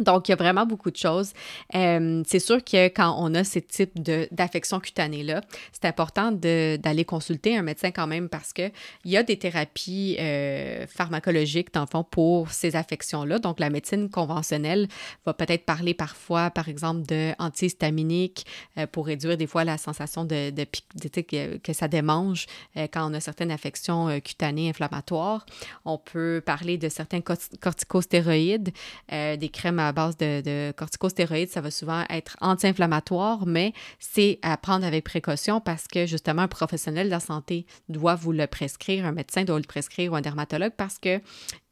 Donc, 0.00 0.28
il 0.28 0.32
y 0.32 0.34
a 0.34 0.36
vraiment 0.36 0.66
beaucoup 0.66 0.90
de 0.90 0.96
choses. 0.96 1.32
Euh, 1.74 2.22
c'est 2.26 2.38
sûr 2.38 2.62
que 2.64 2.88
quand 2.88 3.16
on 3.18 3.34
a 3.34 3.44
ce 3.44 3.58
type 3.58 4.00
d'affection 4.32 4.80
cutanée-là, 4.80 5.40
c'est 5.72 5.86
important 5.86 6.32
d'aller 6.32 7.04
consulter 7.04 7.56
un 7.56 7.62
médecin 7.62 7.90
quand 7.90 8.06
même 8.06 8.28
parce 8.28 8.52
qu'il 8.52 8.72
y 9.04 9.16
a 9.16 9.22
des 9.22 9.38
thérapies 9.38 10.16
euh, 10.18 10.86
pharmacologiques, 10.86 11.72
dans 11.72 11.82
le 11.82 11.86
fond, 11.86 12.04
pour 12.04 12.50
ces 12.50 12.76
affections-là. 12.76 13.38
Donc, 13.38 13.60
la 13.60 13.70
médecine 13.70 14.08
conventionnelle 14.10 14.88
va 15.26 15.34
peut-être 15.34 15.64
parler 15.64 15.94
parfois, 15.94 16.50
par 16.50 16.68
exemple, 16.68 17.02
d'antihistaminiques 17.02 18.46
euh, 18.78 18.86
pour 18.86 19.06
réduire 19.06 19.36
des 19.36 19.46
fois 19.46 19.64
la 19.64 19.78
sensation 19.78 20.24
de, 20.24 20.50
de, 20.50 20.64
que, 20.64 21.56
que, 21.58 21.72
ça 21.72 21.88
démange 21.88 22.46
quand 22.92 23.10
on 23.10 23.14
a 23.14 23.20
certaines 23.20 23.50
affections 23.50 24.20
cutanées 24.20 24.70
inflammatoires. 24.70 25.44
On 25.84 25.98
peut 25.98 26.42
parler 26.44 26.76
de 26.78 26.88
certains 26.88 27.20
corticostéroïdes, 27.20 28.72
des 29.10 29.50
crèmes 29.52 29.78
à 29.78 29.87
base 29.92 30.16
de, 30.16 30.72
corticostéroïdes, 30.72 31.50
ça 31.50 31.60
va 31.60 31.70
souvent 31.70 32.04
être 32.10 32.36
anti-inflammatoire, 32.40 33.46
mais 33.46 33.72
c'est 33.98 34.38
à 34.42 34.56
prendre 34.56 34.84
avec 34.84 35.04
précaution 35.04 35.60
parce 35.60 35.86
que 35.86 36.06
justement, 36.06 36.42
un 36.42 36.48
professionnel 36.48 37.06
de 37.06 37.10
la 37.10 37.20
santé 37.20 37.66
doit 37.88 38.14
vous 38.14 38.32
le 38.32 38.46
prescrire, 38.46 39.06
un 39.06 39.12
médecin 39.12 39.44
doit 39.44 39.58
le 39.58 39.64
prescrire 39.64 40.12
ou 40.12 40.16
un 40.16 40.20
dermatologue 40.20 40.72
parce 40.76 40.98
que 40.98 41.20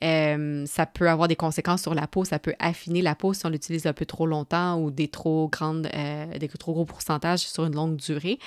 euh, 0.02 0.66
ça 0.66 0.84
peut 0.84 1.08
avoir 1.08 1.26
des 1.26 1.36
conséquences 1.36 1.82
sur 1.82 1.94
la 1.94 2.06
peau, 2.06 2.24
ça 2.24 2.38
peut 2.38 2.54
affiner 2.58 3.00
la 3.00 3.14
peau 3.14 3.32
si 3.32 3.46
on 3.46 3.48
l'utilise 3.48 3.86
un 3.86 3.94
peu 3.94 4.04
trop 4.04 4.26
longtemps 4.26 4.78
ou 4.78 4.90
des 4.90 5.08
trop 5.08 5.48
grandes, 5.48 5.88
euh, 5.94 6.38
des 6.38 6.48
trop 6.48 6.74
gros 6.74 6.84
pourcentages 6.84 7.40
sur 7.40 7.64
une 7.64 7.74
longue 7.74 7.96
durée. 7.96 8.38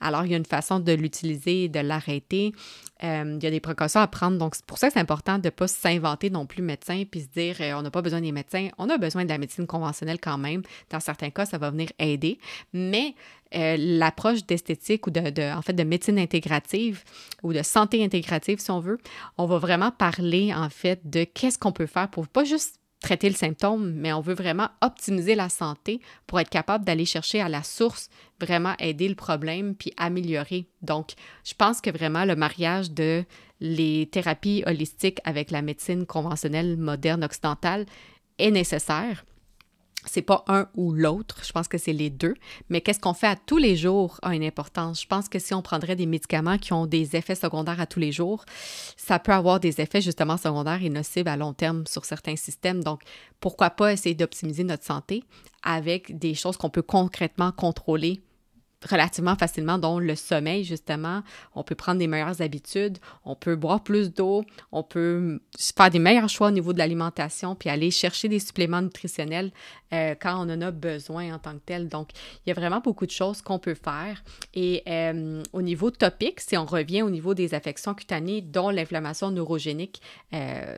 Alors, 0.00 0.24
il 0.24 0.32
y 0.32 0.34
a 0.34 0.36
une 0.36 0.44
façon 0.44 0.80
de 0.80 0.92
l'utiliser 0.92 1.68
de 1.68 1.80
l'arrêter. 1.80 2.52
Euh, 3.04 3.36
il 3.38 3.44
y 3.44 3.46
a 3.46 3.50
des 3.50 3.60
précautions 3.60 4.00
à 4.00 4.06
prendre. 4.08 4.38
Donc, 4.38 4.56
c'est 4.56 4.66
pour 4.66 4.78
ça 4.78 4.88
que 4.88 4.94
c'est 4.94 5.00
important 5.00 5.38
de 5.38 5.46
ne 5.46 5.50
pas 5.50 5.68
s'inventer 5.68 6.30
non 6.30 6.46
plus 6.46 6.62
médecin 6.62 7.04
puis 7.08 7.20
se 7.20 7.28
dire 7.28 7.56
on 7.76 7.82
n'a 7.82 7.90
pas 7.90 8.02
besoin 8.02 8.20
des 8.20 8.32
médecins. 8.32 8.68
On 8.78 8.90
a 8.90 8.98
besoin 8.98 9.15
de 9.24 9.28
la 9.28 9.38
médecine 9.38 9.66
conventionnelle 9.66 10.18
quand 10.20 10.38
même. 10.38 10.62
Dans 10.90 11.00
certains 11.00 11.30
cas, 11.30 11.46
ça 11.46 11.58
va 11.58 11.70
venir 11.70 11.88
aider. 11.98 12.38
Mais 12.72 13.14
l'approche 13.52 14.44
d'esthétique 14.44 15.06
ou 15.06 15.10
de, 15.10 15.30
de, 15.30 15.56
en 15.56 15.62
fait, 15.62 15.72
de 15.72 15.84
médecine 15.84 16.18
intégrative 16.18 17.04
ou 17.42 17.52
de 17.52 17.62
santé 17.62 18.04
intégrative, 18.04 18.58
si 18.58 18.70
on 18.70 18.80
veut, 18.80 18.98
on 19.38 19.46
va 19.46 19.58
vraiment 19.58 19.90
parler, 19.90 20.52
en 20.54 20.68
fait, 20.68 21.08
de 21.08 21.24
qu'est-ce 21.24 21.58
qu'on 21.58 21.72
peut 21.72 21.86
faire 21.86 22.08
pour 22.08 22.28
pas 22.28 22.44
juste 22.44 22.80
traiter 23.00 23.28
le 23.28 23.34
symptôme, 23.34 23.92
mais 23.92 24.12
on 24.12 24.20
veut 24.20 24.34
vraiment 24.34 24.68
optimiser 24.80 25.34
la 25.34 25.48
santé 25.48 26.00
pour 26.26 26.40
être 26.40 26.48
capable 26.48 26.84
d'aller 26.84 27.04
chercher 27.04 27.40
à 27.40 27.48
la 27.48 27.62
source, 27.62 28.08
vraiment 28.40 28.74
aider 28.78 29.08
le 29.08 29.14
problème 29.14 29.74
puis 29.74 29.92
améliorer. 29.96 30.66
Donc, 30.82 31.12
je 31.44 31.54
pense 31.54 31.80
que 31.80 31.90
vraiment 31.90 32.24
le 32.24 32.36
mariage 32.36 32.90
de 32.90 33.24
les 33.60 34.08
thérapies 34.10 34.62
holistiques 34.66 35.20
avec 35.24 35.50
la 35.50 35.62
médecine 35.62 36.06
conventionnelle 36.06 36.76
moderne 36.76 37.22
occidentale 37.22 37.86
est 38.38 38.50
nécessaire 38.50 39.24
c'est 40.06 40.22
pas 40.22 40.44
un 40.48 40.68
ou 40.74 40.92
l'autre, 40.92 41.40
je 41.44 41.52
pense 41.52 41.68
que 41.68 41.78
c'est 41.78 41.92
les 41.92 42.10
deux. 42.10 42.34
Mais 42.68 42.80
qu'est-ce 42.80 43.00
qu'on 43.00 43.14
fait 43.14 43.26
à 43.26 43.36
tous 43.36 43.58
les 43.58 43.76
jours 43.76 44.18
a 44.22 44.34
une 44.34 44.44
importance. 44.44 45.02
Je 45.02 45.06
pense 45.06 45.28
que 45.28 45.38
si 45.38 45.54
on 45.54 45.62
prendrait 45.62 45.96
des 45.96 46.06
médicaments 46.06 46.58
qui 46.58 46.72
ont 46.72 46.86
des 46.86 47.16
effets 47.16 47.34
secondaires 47.34 47.80
à 47.80 47.86
tous 47.86 48.00
les 48.00 48.12
jours, 48.12 48.44
ça 48.96 49.18
peut 49.18 49.32
avoir 49.32 49.60
des 49.60 49.80
effets 49.80 50.00
justement 50.00 50.36
secondaires 50.36 50.82
et 50.82 50.90
nocifs 50.90 51.26
à 51.26 51.36
long 51.36 51.52
terme 51.52 51.86
sur 51.86 52.04
certains 52.04 52.36
systèmes. 52.36 52.82
Donc, 52.82 53.02
pourquoi 53.40 53.70
pas 53.70 53.92
essayer 53.92 54.14
d'optimiser 54.14 54.64
notre 54.64 54.84
santé 54.84 55.24
avec 55.62 56.18
des 56.18 56.34
choses 56.34 56.56
qu'on 56.56 56.70
peut 56.70 56.82
concrètement 56.82 57.52
contrôler 57.52 58.20
relativement 58.88 59.36
facilement, 59.36 59.78
dont 59.78 59.98
le 59.98 60.14
sommeil, 60.14 60.64
justement. 60.64 61.22
On 61.54 61.62
peut 61.62 61.74
prendre 61.74 61.98
des 61.98 62.06
meilleures 62.06 62.40
habitudes, 62.40 62.98
on 63.24 63.34
peut 63.34 63.56
boire 63.56 63.82
plus 63.82 64.12
d'eau, 64.12 64.44
on 64.72 64.82
peut 64.82 65.40
faire 65.76 65.90
des 65.90 65.98
meilleurs 65.98 66.28
choix 66.28 66.48
au 66.48 66.52
niveau 66.52 66.72
de 66.72 66.78
l'alimentation, 66.78 67.54
puis 67.54 67.68
aller 67.68 67.90
chercher 67.90 68.28
des 68.28 68.38
suppléments 68.38 68.82
nutritionnels 68.82 69.50
euh, 69.92 70.14
quand 70.20 70.36
on 70.36 70.50
en 70.50 70.60
a 70.60 70.70
besoin 70.70 71.34
en 71.34 71.38
tant 71.38 71.54
que 71.54 71.62
tel. 71.64 71.88
Donc, 71.88 72.10
il 72.44 72.50
y 72.50 72.52
a 72.52 72.54
vraiment 72.54 72.80
beaucoup 72.80 73.06
de 73.06 73.10
choses 73.10 73.42
qu'on 73.42 73.58
peut 73.58 73.74
faire. 73.74 74.22
Et 74.54 74.82
euh, 74.88 75.42
au 75.52 75.62
niveau 75.62 75.90
topique, 75.90 76.40
si 76.40 76.56
on 76.56 76.66
revient 76.66 77.02
au 77.02 77.10
niveau 77.10 77.34
des 77.34 77.54
affections 77.54 77.94
cutanées, 77.94 78.40
dont 78.40 78.70
l'inflammation 78.70 79.30
neurogénique, 79.30 80.00
euh, 80.34 80.76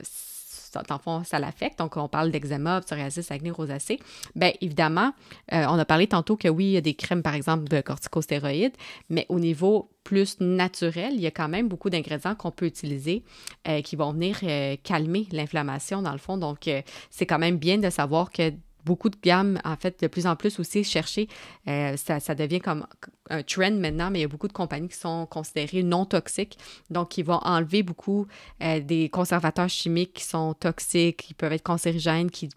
dans 0.89 0.97
le 0.97 1.01
fond, 1.01 1.23
ça 1.25 1.39
l'affecte. 1.39 1.79
Donc, 1.79 1.97
on 1.97 2.09
parle 2.09 2.31
d'eczéma, 2.31 2.81
psoriasis, 2.81 3.31
acné, 3.31 3.51
rosacée. 3.51 3.99
Bien, 4.35 4.53
évidemment, 4.61 5.13
euh, 5.53 5.65
on 5.69 5.79
a 5.79 5.85
parlé 5.85 6.07
tantôt 6.07 6.37
que 6.37 6.49
oui, 6.49 6.67
il 6.67 6.71
y 6.73 6.77
a 6.77 6.81
des 6.81 6.95
crèmes, 6.95 7.23
par 7.23 7.35
exemple, 7.35 7.69
de 7.69 7.81
corticostéroïdes, 7.81 8.77
mais 9.11 9.27
au 9.29 9.41
niveau 9.41 9.91
plus 10.05 10.41
naturel, 10.41 11.13
il 11.15 11.21
y 11.21 11.27
a 11.27 11.31
quand 11.31 11.49
même 11.49 11.69
beaucoup 11.69 11.91
d'ingrédients 11.91 12.35
qu'on 12.35 12.51
peut 12.51 12.67
utiliser 12.67 13.25
euh, 13.67 13.83
qui 13.83 13.97
vont 13.97 14.13
venir 14.13 14.39
euh, 14.43 14.77
calmer 14.83 15.27
l'inflammation, 15.33 16.03
dans 16.03 16.13
le 16.13 16.19
fond. 16.19 16.37
Donc, 16.37 16.71
c'est 17.11 17.27
quand 17.27 17.39
même 17.39 17.59
bien 17.59 17.79
de 17.79 17.91
savoir 17.91 18.31
que 18.31 18.53
beaucoup 18.89 19.11
de 19.11 19.19
gammes, 19.23 19.61
en 19.65 19.77
fait, 19.77 20.01
de 20.01 20.07
plus 20.07 20.27
en 20.27 20.35
plus 20.35 20.59
aussi 20.59 20.83
chercher. 20.83 21.29
Euh, 21.69 21.95
ça, 21.97 22.35
devient 22.35 22.61
comme 22.61 22.87
un 23.29 23.43
trend 23.43 23.73
maintenant, 23.73 24.11
mais 24.11 24.21
il 24.21 24.23
y 24.23 24.25
a 24.25 24.29
beaucoup 24.29 24.49
de 24.49 24.55
compagnies 24.55 24.89
qui 24.89 24.97
sont 24.97 25.27
considérées 25.27 25.83
non 25.83 26.07
toxiques, 26.07 26.59
donc 26.89 27.11
qui 27.11 27.23
vont 27.23 27.41
enlever 27.43 27.83
beaucoup 27.83 28.27
euh, 28.63 28.81
des 28.81 29.11
conservateurs 29.11 29.69
chimiques 29.69 30.15
qui 30.15 30.25
sont 30.25 30.55
toxiques, 30.55 31.19
qui 31.19 31.35
peuvent 31.35 31.53
être 31.53 31.63
cancérigènes, 31.63 32.31
qui, 32.31 32.49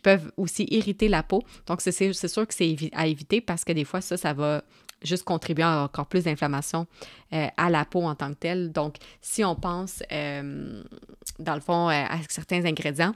peuvent 0.00 0.30
aussi 0.36 0.64
irriter 0.70 1.08
la 1.08 1.24
peau. 1.24 1.42
Donc, 1.66 1.80
c'est 1.80 2.12
sûr 2.12 2.46
que 2.46 2.54
c'est 2.54 2.76
à 2.92 3.08
éviter 3.08 3.40
parce 3.40 3.64
que 3.64 3.72
des 3.72 3.84
fois, 3.84 4.00
ça, 4.00 4.16
ça 4.16 4.32
va 4.32 4.62
juste 5.02 5.24
contribuer 5.24 5.64
à 5.64 5.82
encore 5.82 6.06
plus 6.06 6.24
d'inflammation 6.24 6.86
euh, 7.32 7.48
à 7.56 7.68
la 7.68 7.84
peau 7.84 8.02
en 8.02 8.14
tant 8.14 8.30
que 8.30 8.38
telle. 8.38 8.70
Donc, 8.70 8.96
si 9.20 9.44
on 9.44 9.56
pense, 9.56 10.02
dans 11.38 11.54
le 11.54 11.60
fond, 11.60 11.88
à 11.88 12.18
certains 12.28 12.64
ingrédients, 12.64 13.14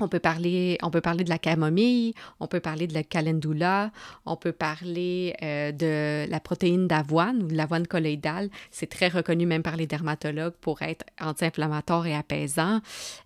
on 0.00 0.08
peut, 0.08 0.18
parler, 0.18 0.76
de 0.80 1.28
la 1.28 1.38
camomille, 1.38 2.14
on 2.40 2.48
peut 2.48 2.60
parler 2.60 2.86
de 2.86 2.94
la 2.94 3.04
calendula, 3.04 3.92
on 4.26 4.36
peut 4.36 4.52
parler 4.52 5.34
euh, 5.42 5.70
de 5.70 6.28
la 6.28 6.40
protéine 6.40 6.88
d'avoine 6.88 7.42
ou 7.44 7.46
de 7.46 7.54
l'avoine 7.54 7.86
colloïdale. 7.86 8.50
C'est 8.72 8.88
très 8.88 9.08
reconnu 9.08 9.46
même 9.46 9.62
par 9.62 9.76
les 9.76 9.86
dermatologues 9.86 10.54
pour 10.60 10.82
être 10.82 11.04
anti-inflammatoire 11.20 12.06
et 12.06 12.14
apaisant. 12.14 12.80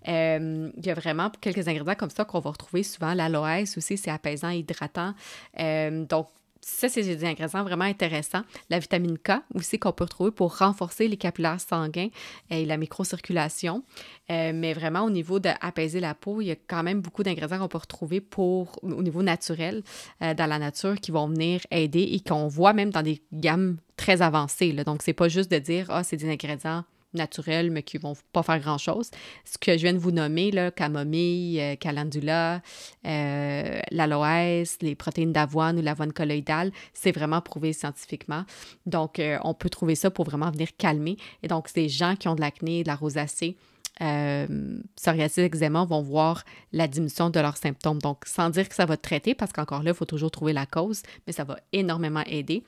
Euh, 0.09 0.70
il 0.76 0.87
y 0.87 0.90
a 0.90 0.94
vraiment 0.94 1.31
quelques 1.40 1.68
ingrédients 1.68 1.94
comme 1.94 2.11
ça 2.11 2.24
qu'on 2.24 2.40
va 2.40 2.50
retrouver 2.50 2.83
souvent. 2.83 3.14
L'aloès 3.14 3.76
aussi, 3.78 3.96
c'est 3.96 4.11
apaisant 4.11 4.50
hydratant. 4.50 5.14
Euh, 5.59 6.04
donc, 6.04 6.28
ça, 6.60 6.88
c'est 6.88 7.02
des 7.02 7.24
ingrédients 7.24 7.62
vraiment 7.62 7.84
intéressants. 7.84 8.42
La 8.70 8.78
vitamine 8.78 9.18
K 9.18 9.32
aussi 9.54 9.78
qu'on 9.78 9.92
peut 9.92 10.04
retrouver 10.04 10.30
pour 10.30 10.58
renforcer 10.58 11.08
les 11.08 11.16
capillaires 11.16 11.60
sanguins 11.60 12.08
et 12.50 12.64
la 12.64 12.76
microcirculation. 12.76 13.82
Euh, 14.30 14.52
mais 14.54 14.74
vraiment, 14.74 15.02
au 15.02 15.10
niveau 15.10 15.38
d'apaiser 15.38 16.00
la 16.00 16.14
peau, 16.14 16.40
il 16.40 16.46
y 16.46 16.50
a 16.50 16.56
quand 16.56 16.82
même 16.82 17.00
beaucoup 17.00 17.22
d'ingrédients 17.22 17.58
qu'on 17.58 17.68
peut 17.68 17.78
retrouver 17.78 18.20
pour, 18.20 18.78
au 18.82 19.02
niveau 19.02 19.22
naturel 19.22 19.82
euh, 20.22 20.34
dans 20.34 20.46
la 20.46 20.58
nature 20.58 20.96
qui 21.00 21.10
vont 21.10 21.28
venir 21.28 21.60
aider 21.70 22.02
et 22.02 22.20
qu'on 22.20 22.48
voit 22.48 22.72
même 22.72 22.90
dans 22.90 23.02
des 23.02 23.22
gammes 23.32 23.78
très 23.96 24.22
avancées. 24.22 24.72
Là. 24.72 24.84
Donc, 24.84 25.02
c'est 25.02 25.12
pas 25.12 25.28
juste 25.28 25.50
de 25.50 25.58
dire, 25.58 25.86
ah, 25.90 26.04
c'est 26.04 26.16
des 26.16 26.30
ingrédients 26.30 26.84
naturels, 27.14 27.70
mais 27.70 27.82
qui 27.82 27.98
vont 27.98 28.14
pas 28.32 28.42
faire 28.42 28.60
grand-chose. 28.60 29.10
Ce 29.44 29.58
que 29.58 29.72
je 29.72 29.82
viens 29.82 29.92
de 29.92 29.98
vous 29.98 30.10
nommer, 30.10 30.50
là, 30.50 30.70
camomille, 30.70 31.60
euh, 31.60 31.76
calendula, 31.76 32.62
euh, 33.06 33.80
l'aloès, 33.90 34.78
les 34.80 34.94
protéines 34.94 35.32
d'avoine 35.32 35.78
ou 35.78 35.82
l'avoine 35.82 36.12
colloïdale, 36.12 36.72
c'est 36.92 37.12
vraiment 37.12 37.40
prouvé 37.40 37.72
scientifiquement. 37.72 38.44
Donc, 38.86 39.18
euh, 39.18 39.38
on 39.44 39.54
peut 39.54 39.70
trouver 39.70 39.94
ça 39.94 40.10
pour 40.10 40.24
vraiment 40.24 40.50
venir 40.50 40.68
calmer. 40.76 41.16
Et 41.42 41.48
donc, 41.48 41.68
ces 41.68 41.88
gens 41.88 42.16
qui 42.16 42.28
ont 42.28 42.34
de 42.34 42.40
l'acné, 42.40 42.82
de 42.82 42.88
la 42.88 42.96
rosacée, 42.96 43.56
euh, 44.00 44.46
psoriasis, 44.96 45.38
eczéma 45.38 45.84
vont 45.84 46.02
voir 46.02 46.44
la 46.72 46.86
diminution 46.86 47.30
de 47.30 47.40
leurs 47.40 47.56
symptômes. 47.56 47.98
Donc, 47.98 48.24
sans 48.26 48.50
dire 48.50 48.68
que 48.68 48.74
ça 48.74 48.86
va 48.86 48.96
traiter, 48.96 49.34
parce 49.34 49.52
qu'encore 49.52 49.82
là, 49.82 49.90
il 49.90 49.96
faut 49.96 50.04
toujours 50.04 50.30
trouver 50.30 50.52
la 50.52 50.66
cause, 50.66 51.02
mais 51.26 51.32
ça 51.32 51.44
va 51.44 51.56
énormément 51.72 52.22
aider. 52.26 52.62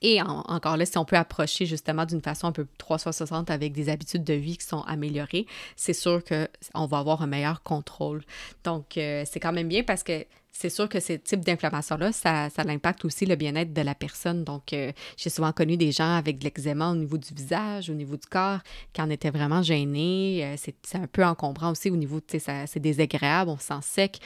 Et 0.00 0.20
encore 0.22 0.76
là, 0.76 0.86
si 0.86 0.98
on 0.98 1.04
peut 1.04 1.16
approcher 1.16 1.66
justement 1.66 2.04
d'une 2.04 2.22
façon 2.22 2.46
un 2.46 2.52
peu 2.52 2.66
360 2.78 3.50
avec 3.50 3.72
des 3.72 3.88
habitudes 3.88 4.24
de 4.24 4.34
vie 4.34 4.56
qui 4.56 4.66
sont 4.66 4.82
améliorées, 4.82 5.46
c'est 5.76 5.92
sûr 5.92 6.22
qu'on 6.24 6.86
va 6.86 6.98
avoir 6.98 7.22
un 7.22 7.26
meilleur 7.26 7.62
contrôle. 7.62 8.24
Donc, 8.64 8.96
euh, 8.96 9.24
c'est 9.30 9.38
quand 9.38 9.52
même 9.52 9.68
bien 9.68 9.82
parce 9.84 10.02
que 10.02 10.24
c'est 10.54 10.70
sûr 10.70 10.88
que 10.88 11.00
ces 11.00 11.18
types 11.18 11.44
d'inflammation-là, 11.44 12.12
ça, 12.12 12.50
ça 12.50 12.62
impacte 12.66 13.04
aussi 13.04 13.26
le 13.26 13.36
bien-être 13.36 13.72
de 13.72 13.80
la 13.80 13.94
personne. 13.94 14.44
Donc, 14.44 14.72
euh, 14.72 14.92
j'ai 15.16 15.30
souvent 15.30 15.52
connu 15.52 15.76
des 15.76 15.92
gens 15.92 16.16
avec 16.16 16.38
de 16.38 16.44
l'eczéma 16.44 16.90
au 16.90 16.96
niveau 16.96 17.16
du 17.16 17.32
visage, 17.32 17.88
au 17.88 17.94
niveau 17.94 18.16
du 18.16 18.26
corps, 18.26 18.58
qui 18.92 19.00
en 19.00 19.08
étaient 19.08 19.30
vraiment 19.30 19.62
gênés. 19.62 20.40
Euh, 20.44 20.56
c'est 20.56 20.98
un 20.98 21.06
peu 21.06 21.24
encombrant 21.24 21.70
aussi 21.70 21.90
au 21.90 21.96
niveau, 21.96 22.20
tu 22.20 22.38
sais, 22.38 22.66
c'est 22.66 22.80
désagréable, 22.80 23.50
on 23.50 23.56
se 23.56 23.64
sent 23.64 23.80
sec, 23.82 24.20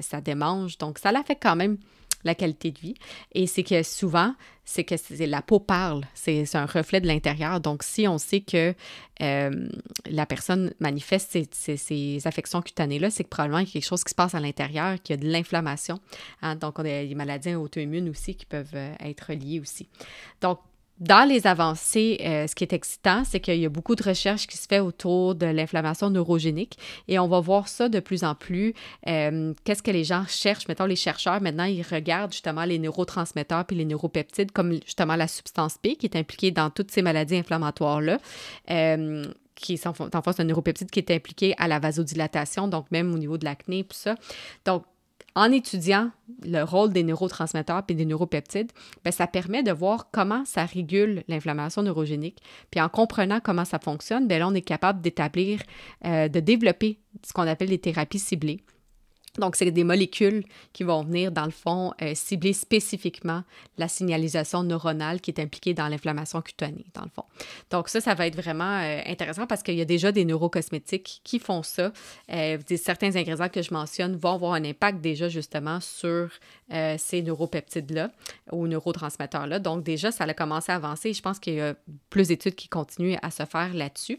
ça 0.00 0.20
démange. 0.20 0.78
Donc, 0.78 0.98
ça 0.98 1.12
l'affecte 1.12 1.42
quand 1.42 1.56
même 1.56 1.76
la 2.24 2.34
qualité 2.34 2.70
de 2.70 2.78
vie. 2.78 2.94
Et 3.32 3.46
c'est 3.46 3.62
que 3.62 3.82
souvent, 3.82 4.34
c'est 4.64 4.84
que 4.84 4.94
la 5.24 5.42
peau 5.42 5.58
parle, 5.58 6.04
c'est 6.14 6.54
un 6.54 6.66
reflet 6.66 7.00
de 7.00 7.06
l'intérieur. 7.06 7.60
Donc, 7.60 7.82
si 7.82 8.06
on 8.06 8.18
sait 8.18 8.40
que 8.40 8.74
euh, 9.20 9.68
la 10.06 10.26
personne 10.26 10.72
manifeste 10.78 11.36
ces, 11.52 12.26
affections 12.26 12.62
cutanées-là, 12.62 13.10
c'est 13.10 13.24
que 13.24 13.28
probablement 13.28 13.58
il 13.58 13.66
y 13.66 13.70
a 13.70 13.72
quelque 13.72 13.84
chose 13.84 14.04
qui 14.04 14.10
se 14.10 14.14
passe 14.14 14.34
à 14.34 14.40
l'intérieur, 14.40 15.00
qu'il 15.02 15.16
y 15.16 15.18
a 15.18 15.22
de 15.22 15.28
l'inflammation. 15.28 16.00
Hein. 16.42 16.56
Donc, 16.56 16.78
on 16.78 16.82
a 16.82 17.04
des 17.04 17.14
maladies 17.14 17.54
auto-immunes 17.54 18.08
aussi 18.08 18.34
qui 18.34 18.46
peuvent 18.46 18.74
euh, 18.74 18.94
être 19.00 19.32
liées 19.32 19.60
aussi. 19.60 19.88
Donc, 20.40 20.60
dans 21.00 21.28
les 21.28 21.46
avancées, 21.46 22.18
euh, 22.20 22.46
ce 22.46 22.54
qui 22.54 22.64
est 22.64 22.72
excitant, 22.72 23.24
c'est 23.24 23.40
qu'il 23.40 23.58
y 23.58 23.66
a 23.66 23.68
beaucoup 23.68 23.96
de 23.96 24.02
recherches 24.02 24.46
qui 24.46 24.56
se 24.56 24.66
fait 24.68 24.78
autour 24.78 25.34
de 25.34 25.46
l'inflammation 25.46 26.10
neurogénique 26.10 26.78
et 27.08 27.18
on 27.18 27.26
va 27.26 27.40
voir 27.40 27.66
ça 27.66 27.88
de 27.88 27.98
plus 27.98 28.22
en 28.24 28.34
plus. 28.34 28.74
Euh, 29.08 29.52
qu'est-ce 29.64 29.82
que 29.82 29.90
les 29.90 30.04
gens 30.04 30.24
cherchent? 30.28 30.68
Mettons, 30.68 30.86
les 30.86 30.96
chercheurs, 30.96 31.40
maintenant, 31.40 31.64
ils 31.64 31.82
regardent 31.82 32.32
justement 32.32 32.64
les 32.64 32.78
neurotransmetteurs 32.78 33.64
puis 33.64 33.76
les 33.76 33.84
neuropeptides 33.84 34.52
comme 34.52 34.74
justement 34.84 35.16
la 35.16 35.28
substance 35.28 35.76
P 35.78 35.96
qui 35.96 36.06
est 36.06 36.16
impliquée 36.16 36.50
dans 36.50 36.70
toutes 36.70 36.90
ces 36.90 37.02
maladies 37.02 37.36
inflammatoires-là. 37.36 38.18
Euh, 38.70 39.24
qui 39.54 39.78
sont 39.78 39.90
en 39.90 40.22
fait 40.22 40.40
un 40.40 40.44
neuropeptide 40.44 40.90
qui 40.90 40.98
est 40.98 41.10
impliqué 41.10 41.54
à 41.58 41.68
la 41.68 41.78
vasodilatation, 41.78 42.68
donc 42.68 42.90
même 42.90 43.14
au 43.14 43.18
niveau 43.18 43.38
de 43.38 43.44
l'acné, 43.44 43.84
tout 43.84 43.96
ça. 43.96 44.16
Donc, 44.64 44.84
en 45.34 45.50
étudiant 45.50 46.10
le 46.44 46.62
rôle 46.62 46.92
des 46.92 47.02
neurotransmetteurs 47.02 47.82
et 47.88 47.94
des 47.94 48.04
neuropeptides, 48.04 48.72
bien, 49.02 49.12
ça 49.12 49.26
permet 49.26 49.62
de 49.62 49.72
voir 49.72 50.10
comment 50.10 50.44
ça 50.44 50.64
régule 50.64 51.22
l'inflammation 51.28 51.82
neurogénique. 51.82 52.42
Puis 52.70 52.80
en 52.80 52.88
comprenant 52.88 53.40
comment 53.40 53.64
ça 53.64 53.78
fonctionne, 53.78 54.26
bien, 54.26 54.38
là, 54.38 54.48
on 54.48 54.54
est 54.54 54.62
capable 54.62 55.00
d'établir, 55.00 55.60
euh, 56.04 56.28
de 56.28 56.40
développer 56.40 56.98
ce 57.24 57.32
qu'on 57.32 57.46
appelle 57.46 57.68
des 57.68 57.78
thérapies 57.78 58.18
ciblées. 58.18 58.60
Donc, 59.38 59.56
c'est 59.56 59.70
des 59.70 59.84
molécules 59.84 60.44
qui 60.74 60.84
vont 60.84 61.02
venir, 61.02 61.32
dans 61.32 61.46
le 61.46 61.50
fond, 61.50 61.92
euh, 62.02 62.12
cibler 62.14 62.52
spécifiquement 62.52 63.44
la 63.78 63.88
signalisation 63.88 64.62
neuronale 64.62 65.22
qui 65.22 65.30
est 65.30 65.40
impliquée 65.40 65.72
dans 65.72 65.88
l'inflammation 65.88 66.42
cutanée, 66.42 66.84
dans 66.92 67.02
le 67.02 67.08
fond. 67.08 67.24
Donc, 67.70 67.88
ça, 67.88 68.02
ça 68.02 68.14
va 68.14 68.26
être 68.26 68.36
vraiment 68.36 68.80
euh, 68.80 69.00
intéressant 69.06 69.46
parce 69.46 69.62
qu'il 69.62 69.74
y 69.74 69.80
a 69.80 69.86
déjà 69.86 70.12
des 70.12 70.26
neurocosmétiques 70.26 71.22
qui 71.24 71.38
font 71.38 71.62
ça. 71.62 71.92
Euh, 72.30 72.58
certains 72.76 73.16
ingrédients 73.16 73.48
que 73.48 73.62
je 73.62 73.72
mentionne 73.72 74.16
vont 74.16 74.34
avoir 74.34 74.52
un 74.52 74.64
impact 74.64 75.00
déjà 75.00 75.30
justement 75.30 75.80
sur 75.80 76.28
ces 76.98 77.22
neuropeptides-là 77.22 78.10
ou 78.50 78.66
neurotransmetteurs-là. 78.66 79.58
Donc, 79.58 79.84
déjà, 79.84 80.10
ça 80.10 80.24
a 80.24 80.34
commencé 80.34 80.72
à 80.72 80.76
avancer 80.76 81.12
je 81.12 81.22
pense 81.22 81.38
qu'il 81.38 81.54
y 81.54 81.60
a 81.60 81.74
plus 82.10 82.28
d'études 82.28 82.54
qui 82.54 82.68
continuent 82.68 83.16
à 83.22 83.30
se 83.30 83.44
faire 83.44 83.74
là-dessus. 83.74 84.18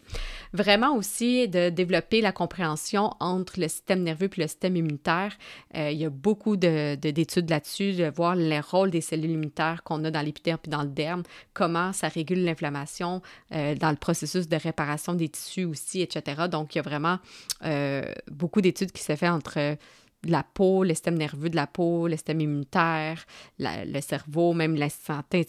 Vraiment 0.54 0.96
aussi 0.96 1.48
de 1.48 1.70
développer 1.70 2.22
la 2.22 2.32
compréhension 2.32 3.14
entre 3.20 3.60
le 3.60 3.68
système 3.68 4.04
nerveux 4.04 4.30
et 4.38 4.42
le 4.42 4.48
système 4.48 4.76
immunitaire 4.76 5.34
euh, 5.76 5.92
il 5.92 5.98
y 5.98 6.06
a 6.06 6.10
beaucoup 6.10 6.56
d'études 6.58 7.50
là-dessus, 7.50 7.94
de 7.94 8.12
voir 8.16 8.36
le 8.36 8.60
rôle 8.60 8.92
des 8.92 9.02
cellules 9.02 9.32
immunitaires 9.32 9.84
qu'on 9.84 10.04
a 10.04 10.12
dans 10.12 10.22
l'épiderme 10.22 10.60
et 10.66 10.70
dans 10.70 10.84
le 10.84 10.90
derme, 10.90 11.24
comment 11.54 11.94
ça 11.94 12.08
régule 12.08 12.44
l'inflammation 12.44 13.22
euh, 13.52 13.76
dans 13.76 13.90
le 13.90 13.98
processus 13.98 14.48
de 14.48 14.56
réparation 14.56 15.14
des 15.14 15.30
tissus 15.30 15.66
aussi, 15.66 16.02
etc. 16.02 16.44
Donc, 16.50 16.76
il 16.76 16.78
y 16.78 16.80
a 16.80 16.84
vraiment 16.84 17.20
euh, 17.64 18.04
beaucoup 18.32 18.62
d'études 18.62 18.92
qui 18.92 19.04
se 19.04 19.16
font 19.16 19.30
entre 19.30 19.78
la 20.26 20.44
peau, 20.44 20.84
le 20.84 20.94
nerveux 21.12 21.50
de 21.50 21.56
la 21.56 21.68
peau, 21.68 22.08
le 22.08 22.16
immunitaire, 22.30 23.26
le 23.60 24.02
cerveau, 24.02 24.54
même 24.54 24.76
la 24.76 24.90
santé 24.90 25.46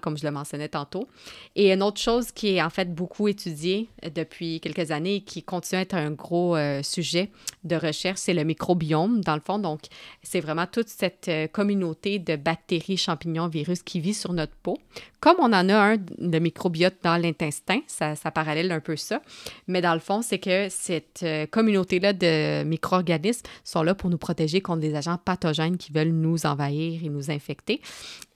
comme 0.00 0.16
je 0.18 0.24
le 0.24 0.30
mentionnais 0.30 0.68
tantôt. 0.68 1.06
Et 1.56 1.72
une 1.72 1.82
autre 1.82 2.00
chose 2.00 2.32
qui 2.32 2.56
est 2.56 2.62
en 2.62 2.70
fait 2.70 2.94
beaucoup 2.94 3.28
étudiée 3.28 3.88
depuis 4.14 4.60
quelques 4.60 4.90
années 4.90 5.16
et 5.16 5.20
qui 5.20 5.42
continue 5.42 5.78
à 5.78 5.82
être 5.82 5.94
un 5.94 6.10
gros 6.10 6.56
euh, 6.56 6.82
sujet 6.82 7.30
de 7.64 7.76
recherche, 7.76 8.18
c'est 8.20 8.34
le 8.34 8.44
microbiome, 8.44 9.22
dans 9.22 9.34
le 9.34 9.40
fond. 9.40 9.58
Donc, 9.58 9.82
c'est 10.22 10.40
vraiment 10.40 10.66
toute 10.66 10.88
cette 10.88 11.28
euh, 11.28 11.46
communauté 11.46 12.18
de 12.18 12.36
bactéries, 12.36 12.96
champignons, 12.96 13.48
virus 13.48 13.82
qui 13.82 14.00
vit 14.00 14.14
sur 14.14 14.32
notre 14.32 14.54
peau. 14.56 14.78
Comme 15.20 15.36
on 15.38 15.52
en 15.52 15.68
a 15.70 15.74
un 15.74 15.96
de 15.96 16.38
microbiote 16.38 16.96
dans 17.02 17.16
l'intestin, 17.16 17.80
ça, 17.86 18.14
ça 18.14 18.30
parallèle 18.30 18.70
un 18.72 18.80
peu 18.80 18.96
ça. 18.96 19.22
Mais 19.66 19.80
dans 19.80 19.94
le 19.94 20.00
fond, 20.00 20.20
c'est 20.20 20.38
que 20.38 20.68
cette 20.68 21.22
euh, 21.22 21.46
communauté-là 21.46 22.12
de 22.12 22.62
micro-organismes 22.64 23.46
sont 23.64 23.82
là 23.82 23.93
pour 23.94 24.10
nous 24.10 24.18
protéger 24.18 24.60
contre 24.60 24.80
des 24.80 24.94
agents 24.94 25.18
pathogènes 25.18 25.76
qui 25.76 25.92
veulent 25.92 26.08
nous 26.08 26.46
envahir 26.46 27.04
et 27.04 27.08
nous 27.08 27.30
infecter. 27.30 27.80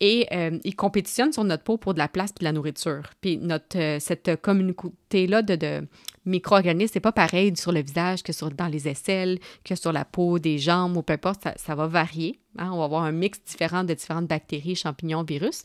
Et 0.01 0.27
euh, 0.33 0.59
ils 0.65 0.77
compétitionnent 0.77 1.33
sur 1.33 1.45
notre 1.45 1.65
peau 1.65 1.77
pour 1.77 1.95
de 1.95 1.99
la 1.99 2.09
place 2.09 2.31
et 2.31 2.41
de 2.41 2.45
la 2.45 2.53
nourriture. 2.53 3.03
Puis 3.21 3.39
notre, 3.39 3.79
euh, 3.79 3.99
cette 4.01 4.41
communauté-là 4.41 5.43
de, 5.43 5.57
de 5.57 5.87
micro-organismes, 6.25 6.93
c'est 6.93 7.01
pas 7.01 7.13
pareil 7.13 7.57
sur 7.57 7.73
le 7.73 7.81
visage 7.81 8.23
que 8.23 8.33
sur, 8.33 8.51
dans 8.51 8.69
les 8.69 8.89
aisselles, 8.89 9.39
que 9.65 9.75
sur 9.75 9.93
la 9.93 10.05
peau 10.05 10.39
des 10.39 10.59
jambes 10.59 10.97
ou 10.97 11.03
peu 11.03 11.15
importe, 11.15 11.49
ça, 11.57 11.75
va 11.75 11.87
varier. 11.87 12.39
Hein. 12.59 12.71
On 12.73 12.79
va 12.79 12.85
avoir 12.85 13.03
un 13.03 13.13
mix 13.13 13.41
différent 13.45 13.85
de 13.85 13.95
différentes 13.95 14.27
bactéries, 14.27 14.77
champignons, 14.77 15.23
virus. 15.23 15.63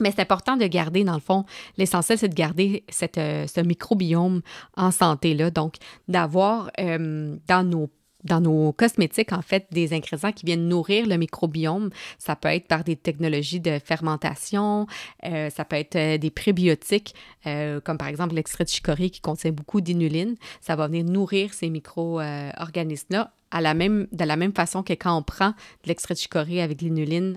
Mais 0.00 0.12
c'est 0.12 0.20
important 0.20 0.56
de 0.56 0.66
garder, 0.66 1.02
dans 1.02 1.14
le 1.14 1.20
fond, 1.20 1.44
l'essentiel, 1.76 2.18
c'est 2.18 2.28
de 2.28 2.34
garder 2.34 2.84
cette, 2.88 3.18
euh, 3.18 3.46
ce 3.48 3.60
microbiome 3.60 4.42
en 4.76 4.90
santé, 4.92 5.34
là. 5.34 5.50
Donc, 5.50 5.76
d'avoir 6.06 6.70
dans 6.78 7.68
nos 7.68 7.90
dans 8.28 8.40
nos 8.40 8.72
cosmétiques, 8.72 9.32
en 9.32 9.42
fait, 9.42 9.66
des 9.72 9.92
ingrédients 9.92 10.32
qui 10.32 10.46
viennent 10.46 10.68
nourrir 10.68 11.06
le 11.06 11.16
microbiome. 11.16 11.90
Ça 12.18 12.36
peut 12.36 12.48
être 12.48 12.68
par 12.68 12.84
des 12.84 12.96
technologies 12.96 13.60
de 13.60 13.78
fermentation, 13.84 14.86
euh, 15.24 15.50
ça 15.50 15.64
peut 15.64 15.76
être 15.76 15.96
euh, 15.96 16.18
des 16.18 16.30
prébiotiques, 16.30 17.14
euh, 17.46 17.80
comme 17.80 17.98
par 17.98 18.08
exemple 18.08 18.34
l'extrait 18.34 18.64
de 18.64 18.68
chicorée 18.68 19.10
qui 19.10 19.20
contient 19.20 19.52
beaucoup 19.52 19.80
d'inuline. 19.80 20.36
Ça 20.60 20.76
va 20.76 20.86
venir 20.86 21.04
nourrir 21.04 21.54
ces 21.54 21.70
micro-organismes-là 21.70 23.32
à 23.50 23.60
la 23.60 23.74
même, 23.74 24.06
de 24.12 24.24
la 24.24 24.36
même 24.36 24.52
façon 24.52 24.82
que 24.82 24.92
quand 24.92 25.16
on 25.16 25.22
prend 25.22 25.48
de 25.48 25.88
l'extrait 25.88 26.14
de 26.14 26.18
chicorée 26.18 26.60
avec 26.60 26.82
l'inuline 26.82 27.36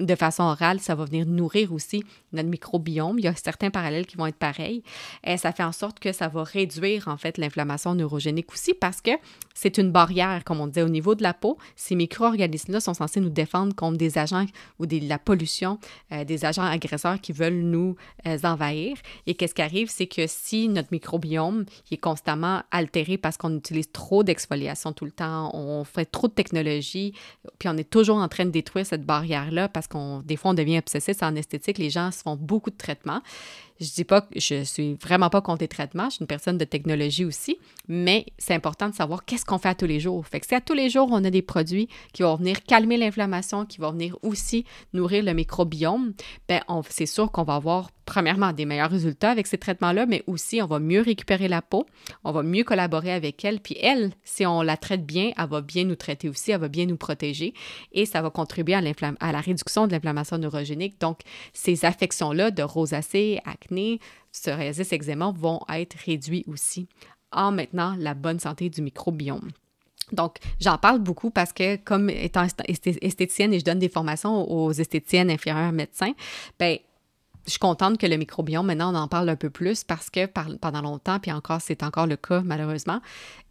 de 0.00 0.14
façon 0.14 0.44
orale, 0.44 0.80
ça 0.80 0.94
va 0.94 1.04
venir 1.04 1.26
nourrir 1.26 1.72
aussi 1.72 2.04
notre 2.32 2.48
microbiome. 2.48 3.18
Il 3.18 3.24
y 3.24 3.28
a 3.28 3.34
certains 3.34 3.70
parallèles 3.70 4.06
qui 4.06 4.16
vont 4.16 4.26
être 4.26 4.36
pareils. 4.36 4.82
Et 5.24 5.36
ça 5.36 5.52
fait 5.52 5.62
en 5.62 5.72
sorte 5.72 6.00
que 6.00 6.12
ça 6.12 6.28
va 6.28 6.42
réduire 6.42 7.08
en 7.08 7.16
fait 7.16 7.38
l'inflammation 7.38 7.94
neurogénique 7.94 8.52
aussi 8.52 8.74
parce 8.74 9.00
que 9.00 9.10
c'est 9.54 9.78
une 9.78 9.92
barrière, 9.92 10.42
comme 10.44 10.60
on 10.60 10.66
disait, 10.66 10.82
au 10.82 10.88
niveau 10.88 11.14
de 11.14 11.22
la 11.22 11.34
peau. 11.34 11.58
Ces 11.76 11.94
micro-organismes-là 11.94 12.80
sont 12.80 12.94
censés 12.94 13.20
nous 13.20 13.28
défendre 13.28 13.74
contre 13.74 13.98
des 13.98 14.16
agents 14.16 14.46
ou 14.78 14.86
de 14.86 14.98
la 15.06 15.18
pollution, 15.18 15.78
euh, 16.12 16.24
des 16.24 16.44
agents 16.44 16.64
agresseurs 16.64 17.20
qui 17.20 17.32
veulent 17.32 17.60
nous 17.60 17.96
euh, 18.26 18.38
envahir. 18.44 18.96
Et 19.26 19.34
qu'est-ce 19.34 19.54
qui 19.54 19.62
arrive, 19.62 19.90
c'est 19.90 20.06
que 20.06 20.26
si 20.26 20.68
notre 20.68 20.88
microbiome 20.92 21.66
est 21.90 21.98
constamment 21.98 22.62
altéré 22.70 23.18
parce 23.18 23.36
qu'on 23.36 23.56
utilise 23.56 23.90
trop 23.92 24.22
d'exfoliation 24.22 24.92
tout 24.92 25.04
le 25.04 25.10
temps, 25.10 25.50
on 25.54 25.84
fait 25.84 26.06
trop 26.06 26.28
de 26.28 26.32
technologie, 26.32 27.12
puis 27.58 27.68
on 27.68 27.76
est 27.76 27.88
toujours 27.88 28.16
en 28.16 28.28
train 28.28 28.44
de 28.44 28.50
détruire 28.50 28.86
cette 28.86 29.04
barrière-là 29.04 29.68
parce 29.68 29.88
qu'on 29.90 30.20
des 30.20 30.36
fois 30.36 30.52
on 30.52 30.54
devient 30.54 30.78
obsessif 30.78 31.22
en 31.22 31.34
esthétique, 31.34 31.78
les 31.78 31.90
gens 31.90 32.10
se 32.10 32.22
font 32.22 32.36
beaucoup 32.36 32.70
de 32.70 32.76
traitements 32.76 33.20
Je 33.80 33.90
dis 33.92 34.04
pas 34.04 34.20
que 34.20 34.38
je 34.38 34.62
suis 34.62 34.94
vraiment 34.94 35.30
pas 35.30 35.40
contre 35.40 35.62
les 35.62 35.68
traitements, 35.68 36.10
je 36.10 36.16
suis 36.16 36.20
une 36.20 36.26
personne 36.26 36.58
de 36.58 36.64
technologie 36.64 37.24
aussi, 37.24 37.58
mais 37.88 38.26
c'est 38.36 38.52
important 38.54 38.90
de 38.90 38.94
savoir 38.94 39.24
qu'est-ce 39.24 39.46
qu'on 39.46 39.58
fait 39.58 39.70
à 39.70 39.74
tous 39.74 39.86
les 39.86 40.00
jours. 40.00 40.26
Fait 40.26 40.38
que 40.38 40.46
si 40.46 40.54
à 40.54 40.60
tous 40.60 40.74
les 40.74 40.90
jours, 40.90 41.08
on 41.10 41.24
a 41.24 41.30
des 41.30 41.40
produits 41.40 41.88
qui 42.12 42.22
vont 42.22 42.36
venir 42.36 42.62
calmer 42.64 42.98
l'inflammation, 42.98 43.64
qui 43.64 43.78
vont 43.78 43.92
venir 43.92 44.18
aussi 44.22 44.66
nourrir 44.92 45.24
le 45.24 45.32
microbiome, 45.32 46.12
ben 46.46 46.60
c'est 46.90 47.06
sûr 47.06 47.32
qu'on 47.32 47.42
va 47.42 47.54
avoir 47.54 47.90
premièrement 48.10 48.52
des 48.52 48.64
meilleurs 48.64 48.90
résultats 48.90 49.30
avec 49.30 49.46
ces 49.46 49.56
traitements-là, 49.56 50.04
mais 50.04 50.24
aussi 50.26 50.60
on 50.60 50.66
va 50.66 50.80
mieux 50.80 51.00
récupérer 51.00 51.46
la 51.46 51.62
peau, 51.62 51.86
on 52.24 52.32
va 52.32 52.42
mieux 52.42 52.64
collaborer 52.64 53.12
avec 53.12 53.44
elle, 53.44 53.60
puis 53.60 53.76
elle, 53.80 54.10
si 54.24 54.44
on 54.44 54.62
la 54.62 54.76
traite 54.76 55.06
bien, 55.06 55.30
elle 55.38 55.48
va 55.48 55.60
bien 55.60 55.84
nous 55.84 55.94
traiter 55.94 56.28
aussi, 56.28 56.50
elle 56.50 56.60
va 56.60 56.66
bien 56.66 56.86
nous 56.86 56.96
protéger 56.96 57.54
et 57.92 58.06
ça 58.06 58.20
va 58.20 58.30
contribuer 58.30 58.74
à, 58.74 58.80
la 58.80 59.40
réduction 59.40 59.86
de 59.86 59.92
l'inflammation 59.92 60.38
neurogénique. 60.38 61.00
Donc, 61.00 61.20
ces 61.52 61.84
affections-là 61.84 62.50
de 62.50 62.64
rosacée, 62.64 63.38
psoriasis, 64.32 64.92
eczéma 64.92 65.32
vont 65.36 65.60
être 65.68 65.96
réduits 66.04 66.44
aussi 66.46 66.88
en 67.32 67.52
maintenant 67.52 67.94
la 67.98 68.14
bonne 68.14 68.40
santé 68.40 68.70
du 68.70 68.82
microbiome. 68.82 69.50
Donc, 70.12 70.38
j'en 70.60 70.78
parle 70.78 70.98
beaucoup 70.98 71.30
parce 71.30 71.52
que, 71.52 71.76
comme 71.76 72.10
étant 72.10 72.46
esthéticienne 72.66 73.54
et 73.54 73.60
je 73.60 73.64
donne 73.64 73.78
des 73.78 73.88
formations 73.88 74.50
aux 74.50 74.72
esthéticiennes 74.72 75.30
inférieures 75.30 75.72
médecins, 75.72 76.12
ben 76.58 76.78
je 77.46 77.50
suis 77.50 77.58
contente 77.58 77.98
que 77.98 78.06
le 78.06 78.16
microbiome, 78.16 78.66
maintenant, 78.66 78.92
on 78.92 78.96
en 78.96 79.08
parle 79.08 79.28
un 79.28 79.36
peu 79.36 79.50
plus 79.50 79.84
parce 79.84 80.10
que 80.10 80.26
pendant 80.26 80.82
longtemps, 80.82 81.18
puis 81.18 81.32
encore, 81.32 81.60
c'est 81.60 81.82
encore 81.82 82.06
le 82.06 82.16
cas, 82.16 82.42
malheureusement, 82.42 83.00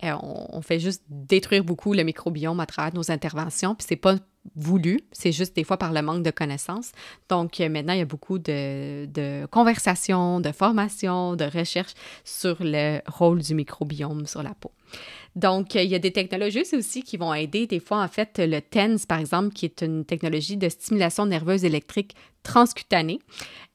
euh, 0.03 0.13
on, 0.21 0.61
fait 0.61 0.79
juste 0.79 1.03
détruire 1.09 1.63
beaucoup 1.63 1.93
le 1.93 2.03
microbiome 2.03 2.59
à 2.59 2.65
travers 2.65 2.93
nos 2.93 3.11
interventions, 3.11 3.75
puis 3.75 3.85
c'est 3.87 3.95
pas 3.95 4.15
voulu, 4.55 5.01
c'est 5.11 5.31
juste 5.31 5.55
des 5.55 5.63
fois 5.63 5.77
par 5.77 5.91
le 5.91 6.01
manque 6.01 6.23
de 6.23 6.31
connaissances. 6.31 6.91
Donc, 7.27 7.59
euh, 7.59 7.69
maintenant, 7.69 7.93
il 7.93 7.99
y 7.99 8.01
a 8.01 8.05
beaucoup 8.05 8.39
de, 8.39 9.05
de 9.05 9.45
conversations, 9.47 10.39
de 10.39 10.51
formations, 10.51 11.35
de 11.35 11.45
recherches 11.45 11.93
sur 12.23 12.57
le 12.59 12.99
rôle 13.07 13.41
du 13.41 13.53
microbiome 13.53 14.25
sur 14.25 14.43
la 14.43 14.53
peau. 14.53 14.71
Donc, 15.35 15.75
il 15.75 15.85
y 15.85 15.95
a 15.95 15.99
des 15.99 16.11
technologies 16.11 16.63
aussi 16.73 17.03
qui 17.03 17.17
vont 17.17 17.33
aider. 17.33 17.67
Des 17.67 17.79
fois, 17.79 18.01
en 18.01 18.07
fait, 18.07 18.39
le 18.39 18.59
TENS, 18.61 19.05
par 19.07 19.19
exemple, 19.19 19.53
qui 19.53 19.65
est 19.65 19.81
une 19.81 20.03
technologie 20.03 20.57
de 20.57 20.67
stimulation 20.69 21.25
nerveuse 21.25 21.65
électrique 21.65 22.15
transcutanée, 22.43 23.19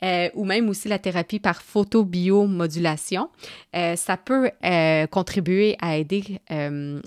euh, 0.03 0.29
ou 0.35 0.45
même 0.45 0.69
aussi 0.69 0.89
la 0.89 0.99
thérapie 0.99 1.39
par 1.39 1.63
photobiomodulation, 1.63 3.31
euh, 3.75 3.97
ça 3.97 4.17
peut 4.17 4.51
euh, 4.65 5.07
contribuer 5.07 5.77
à 5.81 5.97
aider 5.97 6.41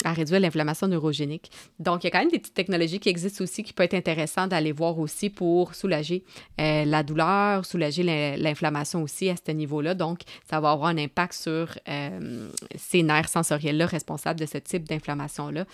à 0.03 0.13
réduire 0.13 0.39
l'inflammation 0.39 0.87
neurogénique. 0.87 1.51
Donc, 1.79 2.03
il 2.03 2.07
y 2.07 2.09
a 2.09 2.11
quand 2.11 2.19
même 2.19 2.31
des 2.31 2.39
petites 2.39 2.53
technologies 2.53 2.99
qui 2.99 3.09
existent 3.09 3.43
aussi 3.43 3.63
qui 3.63 3.73
peuvent 3.73 3.85
être 3.85 3.93
intéressantes 3.93 4.49
d'aller 4.49 4.71
voir 4.71 4.99
aussi 4.99 5.29
pour 5.29 5.75
soulager 5.75 6.23
la 6.57 7.03
douleur, 7.03 7.65
soulager 7.65 8.03
l'inflammation 8.37 9.03
aussi 9.03 9.29
à 9.29 9.35
ce 9.35 9.51
niveau-là. 9.51 9.93
Donc, 9.93 10.21
ça 10.49 10.59
va 10.59 10.71
avoir 10.71 10.89
un 10.89 10.97
impact 10.97 11.33
sur 11.33 11.77
ces 12.75 13.03
nerfs 13.03 13.29
sensoriels-là 13.29 13.85
responsables 13.85 14.39
de 14.39 14.45
ce 14.45 14.57
type 14.57 14.87
d'inflammation-là. 14.87 15.65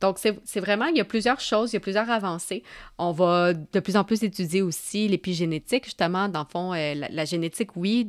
Donc, 0.00 0.18
c'est 0.18 0.60
vraiment, 0.60 0.86
il 0.86 0.96
y 0.96 1.00
a 1.00 1.04
plusieurs 1.04 1.40
choses, 1.40 1.72
il 1.72 1.76
y 1.76 1.78
a 1.78 1.80
plusieurs 1.80 2.10
avancées. 2.10 2.62
On 2.98 3.12
va 3.12 3.54
de 3.54 3.80
plus 3.80 3.96
en 3.96 4.04
plus 4.04 4.22
étudier 4.22 4.62
aussi 4.62 5.08
l'épigénétique, 5.32 5.84
justement, 5.84 6.28
dans 6.28 6.40
le 6.40 6.46
fond, 6.50 6.74
euh, 6.74 6.94
la, 6.94 7.24
génétique, 7.24 7.76
oui, 7.76 8.06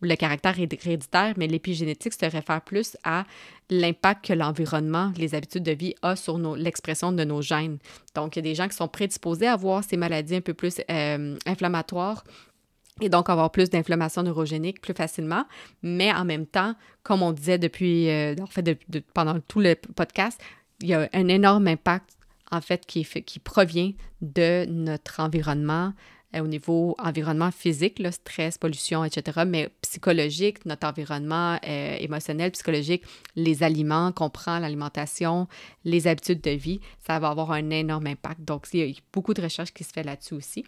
le 0.00 0.14
caractère 0.16 0.58
héréditaire, 0.58 1.34
mais 1.36 1.46
l'épigénétique 1.46 2.12
se 2.12 2.26
réfère 2.26 2.60
plus 2.62 2.96
à 3.04 3.24
l'impact 3.70 4.26
que 4.26 4.32
l'environnement, 4.32 5.12
les 5.16 5.34
habitudes 5.34 5.64
de 5.64 5.72
vie 5.72 5.94
a 6.02 6.14
sur 6.16 6.38
l'expression 6.56 7.12
de 7.12 7.24
nos 7.24 7.42
gènes. 7.42 7.78
Donc, 8.14 8.36
il 8.36 8.38
y 8.38 8.40
a 8.40 8.42
des 8.42 8.54
gens 8.54 8.68
qui 8.68 8.76
sont 8.76 8.88
prédisposés 8.88 9.46
à 9.46 9.54
avoir 9.54 9.82
ces 9.82 9.96
maladies 9.96 10.36
un 10.36 10.40
peu 10.40 10.54
plus 10.54 10.80
euh, 10.90 11.36
inflammatoires 11.46 12.24
et 13.00 13.08
donc 13.08 13.30
avoir 13.30 13.50
plus 13.50 13.70
d'inflammation 13.70 14.22
neurogénique 14.22 14.80
plus 14.80 14.94
facilement. 14.94 15.44
Mais 15.82 16.12
en 16.12 16.24
même 16.24 16.46
temps, 16.46 16.74
comme 17.02 17.22
on 17.22 17.32
disait 17.32 17.58
depuis, 17.58 18.08
euh, 18.08 18.36
en 18.40 18.46
fait, 18.46 18.78
pendant 19.14 19.40
tout 19.40 19.60
le 19.60 19.74
podcast, 19.74 20.40
il 20.80 20.88
y 20.88 20.94
a 20.94 21.08
un 21.12 21.28
énorme 21.28 21.68
impact, 21.68 22.10
en 22.50 22.60
fait, 22.60 22.84
qui, 22.86 23.04
provient 23.42 23.92
de 24.20 24.66
notre 24.68 25.20
environnement, 25.20 25.94
au 26.40 26.46
niveau 26.46 26.94
environnement 26.98 27.50
physique, 27.50 27.98
le 27.98 28.10
stress, 28.10 28.58
pollution, 28.58 29.04
etc., 29.04 29.42
mais 29.46 29.70
psychologique, 29.82 30.64
notre 30.64 30.86
environnement 30.86 31.58
euh, 31.66 31.96
émotionnel, 31.98 32.50
psychologique, 32.52 33.02
les 33.36 33.62
aliments 33.62 34.12
qu'on 34.12 34.30
prend, 34.30 34.58
l'alimentation, 34.58 35.48
les 35.84 36.06
habitudes 36.06 36.40
de 36.40 36.50
vie, 36.50 36.80
ça 37.06 37.18
va 37.18 37.28
avoir 37.28 37.52
un 37.52 37.70
énorme 37.70 38.06
impact. 38.06 38.40
Donc, 38.42 38.66
il 38.72 38.80
y 38.80 38.90
a 38.90 38.94
beaucoup 39.12 39.34
de 39.34 39.42
recherches 39.42 39.72
qui 39.72 39.84
se 39.84 39.92
fait 39.92 40.02
là-dessus 40.02 40.34
aussi. 40.34 40.64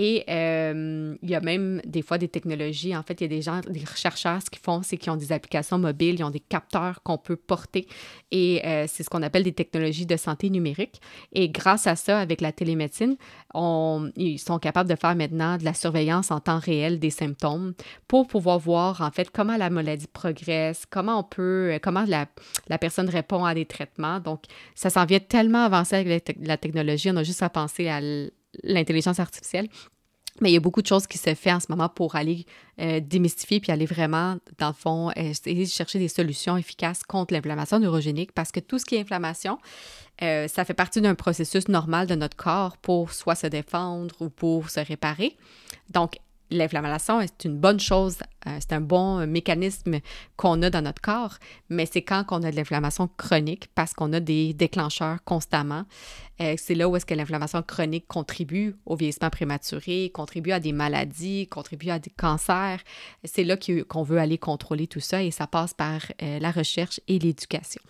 Et 0.00 0.22
euh, 0.30 1.16
il 1.22 1.28
y 1.28 1.34
a 1.34 1.40
même 1.40 1.82
des 1.84 2.02
fois 2.02 2.18
des 2.18 2.28
technologies. 2.28 2.96
En 2.96 3.02
fait, 3.02 3.20
il 3.20 3.24
y 3.24 3.24
a 3.24 3.28
des 3.28 3.42
gens, 3.42 3.60
des 3.68 3.82
chercheurs, 3.96 4.40
ce 4.40 4.48
qu'ils 4.48 4.62
font, 4.62 4.80
c'est 4.84 4.96
qu'ils 4.96 5.10
ont 5.10 5.16
des 5.16 5.32
applications 5.32 5.76
mobiles, 5.76 6.14
ils 6.20 6.22
ont 6.22 6.30
des 6.30 6.38
capteurs 6.38 7.02
qu'on 7.02 7.18
peut 7.18 7.34
porter. 7.34 7.88
Et 8.30 8.64
euh, 8.64 8.84
c'est 8.86 9.02
ce 9.02 9.10
qu'on 9.10 9.24
appelle 9.24 9.42
des 9.42 9.52
technologies 9.52 10.06
de 10.06 10.16
santé 10.16 10.50
numérique. 10.50 11.00
Et 11.32 11.48
grâce 11.48 11.88
à 11.88 11.96
ça, 11.96 12.20
avec 12.20 12.40
la 12.40 12.52
télémédecine, 12.52 13.16
ils 13.56 14.38
sont 14.38 14.60
capables 14.60 14.88
de 14.88 14.94
faire 14.94 15.16
maintenant 15.16 15.56
de 15.56 15.64
la 15.64 15.74
surveillance 15.74 16.30
en 16.30 16.38
temps 16.38 16.60
réel 16.60 17.00
des 17.00 17.10
symptômes 17.10 17.74
pour 18.06 18.28
pouvoir 18.28 18.60
voir, 18.60 19.00
en 19.00 19.10
fait, 19.10 19.30
comment 19.32 19.56
la 19.56 19.68
maladie 19.68 20.06
progresse, 20.06 20.84
comment 20.88 21.18
on 21.18 21.24
peut, 21.24 21.76
comment 21.82 22.04
la, 22.06 22.26
la 22.68 22.78
personne 22.78 23.08
répond 23.08 23.44
à 23.44 23.52
des 23.52 23.66
traitements. 23.66 24.20
Donc, 24.20 24.44
ça 24.76 24.90
s'en 24.90 25.06
vient 25.06 25.18
tellement 25.18 25.64
avancé 25.64 25.96
avec 25.96 26.28
la, 26.28 26.46
la 26.46 26.56
technologie. 26.56 27.10
On 27.10 27.16
a 27.16 27.24
juste 27.24 27.42
à 27.42 27.50
penser 27.50 27.88
à 27.88 28.00
l'intelligence 28.62 29.20
artificielle. 29.20 29.68
Mais 30.40 30.50
il 30.50 30.54
y 30.54 30.56
a 30.56 30.60
beaucoup 30.60 30.82
de 30.82 30.86
choses 30.86 31.06
qui 31.06 31.18
se 31.18 31.34
font 31.34 31.54
en 31.54 31.60
ce 31.60 31.66
moment 31.68 31.88
pour 31.88 32.14
aller 32.14 32.46
euh, 32.80 33.00
démystifier 33.00 33.60
puis 33.60 33.72
aller 33.72 33.86
vraiment, 33.86 34.36
dans 34.58 34.68
le 34.68 34.74
fond, 34.74 35.10
essayer 35.16 35.64
de 35.64 35.70
chercher 35.70 35.98
des 35.98 36.08
solutions 36.08 36.56
efficaces 36.56 37.02
contre 37.02 37.34
l'inflammation 37.34 37.80
neurogénique 37.80 38.32
parce 38.32 38.52
que 38.52 38.60
tout 38.60 38.78
ce 38.78 38.84
qui 38.84 38.94
est 38.94 39.00
inflammation, 39.00 39.58
euh, 40.22 40.46
ça 40.46 40.64
fait 40.64 40.74
partie 40.74 41.00
d'un 41.00 41.14
processus 41.14 41.68
normal 41.68 42.06
de 42.06 42.14
notre 42.14 42.36
corps 42.36 42.76
pour 42.76 43.12
soit 43.12 43.34
se 43.34 43.46
défendre 43.48 44.14
ou 44.20 44.28
pour 44.28 44.70
se 44.70 44.80
réparer. 44.80 45.36
Donc, 45.90 46.18
l'inflammation 46.50 47.20
est 47.20 47.44
une 47.44 47.56
bonne 47.56 47.80
chose, 47.80 48.18
euh, 48.46 48.56
c'est 48.60 48.72
un 48.72 48.80
bon 48.80 49.26
mécanisme 49.26 50.00
qu'on 50.36 50.62
a 50.62 50.70
dans 50.70 50.82
notre 50.82 51.02
corps, 51.02 51.38
mais 51.68 51.86
c'est 51.86 52.02
quand 52.02 52.24
on 52.30 52.42
a 52.42 52.50
de 52.50 52.56
l'inflammation 52.56 53.08
chronique 53.16 53.68
parce 53.74 53.94
qu'on 53.94 54.12
a 54.12 54.20
des 54.20 54.54
déclencheurs 54.54 55.22
constamment. 55.24 55.84
Euh, 56.40 56.54
c'est 56.56 56.74
là 56.74 56.88
où 56.88 56.96
est-ce 56.96 57.06
que 57.06 57.14
l'inflammation 57.14 57.62
chronique 57.62 58.06
contribue 58.06 58.76
au 58.86 58.96
vieillissement 58.96 59.30
prématuré, 59.30 60.10
contribue 60.14 60.52
à 60.52 60.60
des 60.60 60.72
maladies, 60.72 61.48
contribue 61.48 61.90
à 61.90 61.98
des 61.98 62.10
cancers. 62.10 62.80
C'est 63.24 63.44
là 63.44 63.56
qu'on 63.88 64.02
veut 64.02 64.18
aller 64.18 64.38
contrôler 64.38 64.86
tout 64.86 65.00
ça 65.00 65.22
et 65.22 65.30
ça 65.30 65.46
passe 65.46 65.74
par 65.74 66.00
euh, 66.22 66.38
la 66.38 66.50
recherche 66.50 67.00
et 67.08 67.18
l'éducation. 67.18 67.82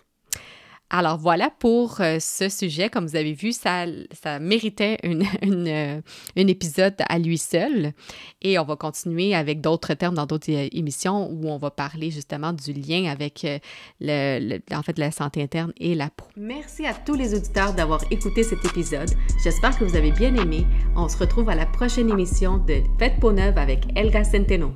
Alors 0.91 1.17
voilà 1.17 1.51
pour 1.51 2.01
euh, 2.01 2.17
ce 2.19 2.49
sujet. 2.49 2.89
Comme 2.89 3.05
vous 3.05 3.15
avez 3.15 3.33
vu, 3.33 3.51
ça, 3.51 3.85
ça 4.11 4.39
méritait 4.39 4.97
une, 5.03 5.23
euh, 5.67 6.01
un 6.35 6.47
épisode 6.47 6.95
à 7.07 7.19
lui 7.19 7.37
seul. 7.37 7.93
Et 8.41 8.57
on 8.57 8.65
va 8.65 8.75
continuer 8.75 9.35
avec 9.35 9.61
d'autres 9.61 9.93
termes 9.93 10.15
dans 10.15 10.25
d'autres 10.25 10.51
euh, 10.51 10.67
émissions 10.71 11.29
où 11.29 11.47
on 11.47 11.57
va 11.57 11.69
parler 11.69 12.09
justement 12.09 12.53
du 12.53 12.73
lien 12.73 13.05
avec 13.05 13.45
le, 13.99 14.59
en 14.73 14.81
fait, 14.81 14.97
la 14.97 15.11
santé 15.11 15.43
interne 15.43 15.73
et 15.77 15.93
la 15.93 16.09
peau. 16.09 16.25
Merci 16.35 16.85
à 16.85 16.93
tous 16.93 17.13
les 17.13 17.35
auditeurs 17.35 17.73
d'avoir 17.73 18.01
écouté 18.11 18.43
cet 18.43 18.65
épisode. 18.65 19.09
J'espère 19.43 19.77
que 19.77 19.85
vous 19.85 19.95
avez 19.95 20.11
bien 20.11 20.33
aimé. 20.35 20.65
On 20.95 21.07
se 21.07 21.17
retrouve 21.17 21.49
à 21.49 21.55
la 21.55 21.65
prochaine 21.65 22.09
émission 22.09 22.57
de 22.57 22.81
Fête 22.97 23.19
Peau 23.19 23.31
Neuve 23.31 23.57
avec 23.57 23.85
Elga 23.95 24.23
Centeno. 24.23 24.73